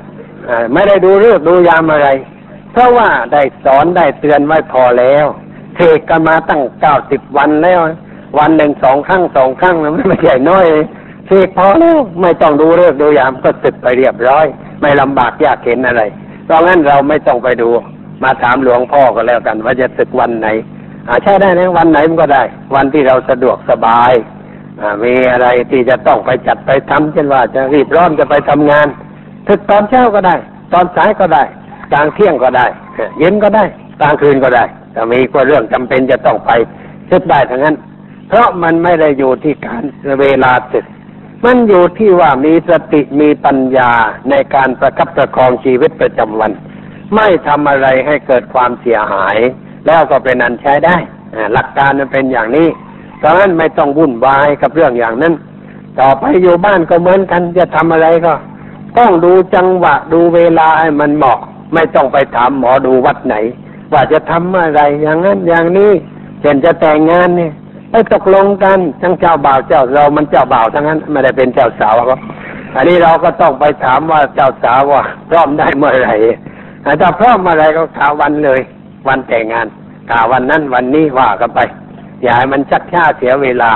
[0.72, 2.08] ไม่ได้ดูเรื่องดูยามอะไร
[2.72, 5.26] เพราะว่าได้สอนได้เตือนไว้พอแล้ว
[5.74, 7.80] เทกกันมาตั้งเก้าสิบวันแล้ว
[8.38, 9.74] วันหนึ่งสองครั้งสองครั้ง
[10.08, 14.46] ไม่ใช่น้อยเทกพอแล้วไม่ต้องดูเรื่องดูยามก็สึกไปเรียบร้อย
[14.80, 16.02] ไม่ลำบากยากเข็นอะไร
[16.44, 17.68] เพราะงั้นเราไม่ต้องไปดู
[18.22, 20.48] มาถามหลวงพ่อก็แล้วกัน ว่าจะศึกวันไหน
[21.08, 22.42] อาใช่ได้นะวันไหนมันก็ได้
[22.74, 24.12] วันที่เราสะดวกสบาย
[25.04, 28.86] มีอะไรที่จะต้องไปจัดไปทำเช่นว่าจะรีบร้อนจะไปทำงาน
[29.48, 30.34] ถึกตอนเช้าก็ได้
[30.72, 31.42] ตอนสายก็ได้
[31.92, 32.66] กลางเที่ยงก็ได้
[33.18, 33.64] เย็นก็ได้
[34.00, 34.64] กลางคืนก็ได้
[34.94, 36.50] ถ้ามีก็เรื่องจำเป็นจะต้องไป
[37.10, 37.76] ทึกได้ทั้งนั้น
[38.28, 39.82] เพราะมันไม่ได้อยู่ที่การ
[40.20, 40.84] เวลาตึก
[41.44, 43.90] มันอยู่ที่ว่ามีสติมีปัญญา
[44.30, 46.52] ในการประคับประคองชีวิตประจำวัน
[47.14, 49.36] ไม่ทำอะไรให้เกิดความเสียหาย
[49.86, 50.96] แล้วก็เป็นอันใช้ได้
[51.52, 52.68] หลักการมันเป็นอย่างนี้
[53.22, 55.34] ดังนั้นไม่ต้องวุ่นวายกับเรื่องอย่างนั้น
[56.00, 58.32] ต่อไปอยู่บ้านก็เหมือนกันจะทำอะไรก็
[58.98, 61.38] ต้องดูจังหวะดูเวลาให้มันเหมาะ
[61.74, 63.34] ไม่ต้องไปถามหมอดูวัดไหน
[63.92, 65.92] ว่าจะทำอะไรอย่างนั้นอย่างนี้
[66.40, 67.52] เช่นจะแต่งงานเนี่ย
[67.90, 72.20] ไปตกลงกันทั้งเจ้าบ่าวเจ้าเรามันเจ้าบ่าวทั้งนั้นไม่ได้เป็นเจ้าสาวครับ
[72.76, 76.14] อันนี้เราก็ต้องไปถามว่าเจ้าสาวว่าพร้อมได้เมื่อไหร่
[77.00, 78.60] ถ้าพร้อมเมื่อไรก็ข่าววันเลย
[79.08, 79.66] วันแต่งงาน
[80.10, 81.60] ข่าวันนั้นวันนี้ว่ากันไป
[82.22, 83.70] อย่าให้มันชักช้าเสียเวลา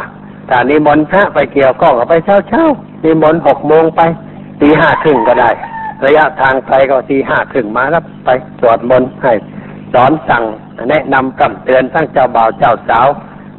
[0.48, 2.64] ถ้านิมนต์พระไปเกี่ยวข้องกับไปเช้าเช้า
[3.04, 4.00] นิมนต์หกโมงไป
[4.60, 5.50] ตีห้าครึ่งก็ได้
[6.04, 8.28] ระยะทางไกลก็ตีห้าครึ่งมาแล้วไป
[8.60, 9.32] สวดมนต์ให้
[9.92, 10.42] สอนสั่ง
[10.90, 13.06] แนะนำกำเตือนทั้งเจ้าบ่าวเจ้าสาว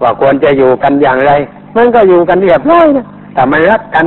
[0.03, 1.31] ว่าควรจะอยู่กันอย่างไร
[1.77, 4.05] มันก็อยู่กันเรียบร้อยนะแต่มันรักกัน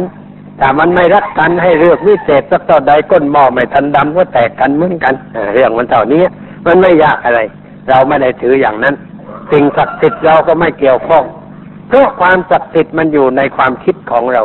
[0.59, 5.15] แต่มันไม่รักกันให้เลือกวิเศษสักต่อใดก้นหม้อไม่ทันดำก็แตกกันเหมือนกัน
[5.55, 6.23] เรื่องมันเท่านี้
[6.67, 7.41] มันไม่ยากอะไร
[7.89, 8.95] เราไม่ได้ถืออย่างนั้น
[9.51, 11.25] สิ่งศักดิ์สิทธิ์เราก็ไม่เกี่ยวข้อง
[11.89, 14.43] เพราะความศักดิ์สิทธิ์มันอยู่ในความคิดของเรา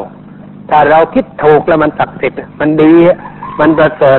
[0.69, 2.93] ถ้าเราคิดถูกแล้วมันศักดิ์สิทธิ์มันดี
[3.59, 4.17] มันประเสริฐ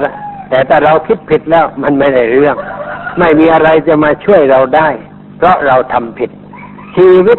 [0.51, 2.57] แต่ถ้าเราคิดผิดแล้วมันไม่ได้เรื่อง
[3.19, 4.89] ไม่มีอะไรจะมาช่วยเราได้
[5.39, 6.31] เพราะเราทำผิด
[6.97, 7.39] ชีวิต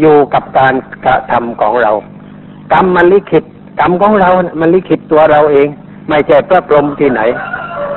[0.00, 0.74] อยู่กับการ
[1.04, 1.92] กระทำของเรา
[2.72, 3.44] กรรมมันลิขิต
[3.80, 4.30] กรรมของเรา
[4.60, 5.68] มันลิขิตตัวเราเอง
[6.08, 7.20] ไม่ใช่พระพรหมที่ไหน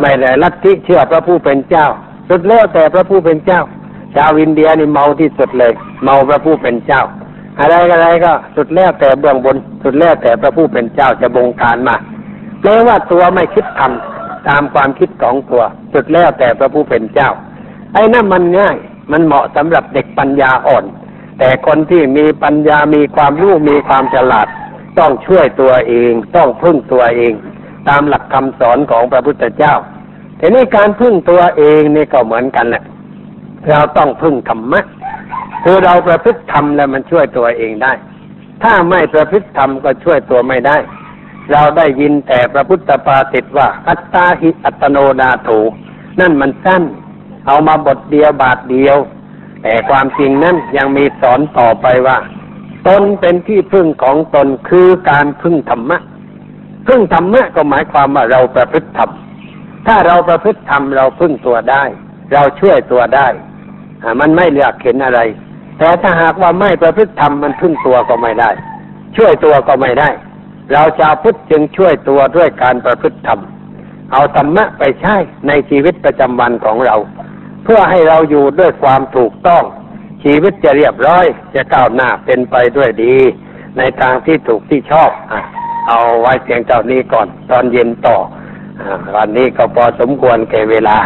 [0.02, 1.88] ไม่ได้ลัทธิเชื่อพระผู้เป็นเจ้า
[2.30, 3.62] สุดแล้วแต่พระผู้เป็นเจ้า
[4.16, 7.04] ชาวอินเดียนี่เมาที่สุดเลย เมาพระผู้เป็นเจ้า
[7.60, 11.96] อะไรอะไรก็สุดแล้วแต่เบื้องบน สุดแล้วแต่พระผู้เป็นเจ้าจะบงการมา
[12.62, 17.30] แปลว่าตัวไม่คิดทำตามความคิดของตัว สุดแล้วแต่พระผู้เป็นเจ้า
[17.94, 18.78] ไอ้นั่นมันง่าย
[19.12, 20.86] มันเหมาะสำหรับเด็กปัญญาอ่อน
[21.40, 24.48] แต่คนที่มีปัญญามีความรู้มีความฉลาด
[25.00, 27.34] ต้องช่วยตัวเอง ต้องพึ่งตัวเอง
[27.88, 29.74] ตามหลักคำสอนของพระพุทธเจ้า
[30.40, 32.84] ทีนี้การพึ่งตัวเองนี่ก็เหมือนกันแหละ
[33.70, 34.82] เราต้องพึ่งธรรมะ
[35.64, 37.94] คือเราประพฤติธรรมแล้วมันช่วยตัวเองได้
[38.64, 40.78] ถ้าไม่ประพฤติธรรมก็ช่วยตัวไม่ได้
[41.52, 45.60] เราได้ยินแต่พระพุทธปาติว่าอัตตาหิอัตโนนาถู
[46.20, 46.84] นั่นมันสั้น
[47.48, 48.98] เอามาบทเดียวบาทเดียว
[49.64, 52.18] แต่ความจริงนั้นยังมีสอนต่อไปว่า
[52.88, 55.98] ตนเป็นที่พึ่งของตนคือการพึ่งธรรมะ
[56.88, 59.12] พึ่งธรรมะก็หมายความว่าเราประพฤติธรรม
[59.88, 61.84] ถ้าเราประพฤติธรรมเราพึ่งตัวได้
[62.34, 63.28] เราช่วยตัวได้
[64.20, 65.20] มันไม่เลือกเข็นอะไร
[65.80, 68.50] แต่ถ้าหากว่าไม่ประพฤติธรรมมันพึ่งตัวก็ไม่ได้
[69.18, 70.10] ช่วยตัวก็ไม่ได้
[70.74, 73.40] เราชาวพุทธจึงช่วยตัวด้วยการประพฤติธรรม
[74.12, 75.16] เอาธรรมะไปใช้
[75.48, 76.96] ในชีวิตประจำวันของเรา
[77.70, 79.64] เพื่อให้เราอยู่ด้วยความถูกต้อง
[80.24, 83.18] ชีวิตจะเรียบร้อย จะก้าวหน้าเป็นไปด้วยดี
[83.78, 85.34] ในทางที่ถูกที่ชอบอ
[85.88, 88.18] เอาไว้เพียงเท่านี้ก่อน ตอนเย็นต่อ
[88.80, 88.82] อ
[89.16, 90.98] วันนี้ก็พอสมควรแก่เวลา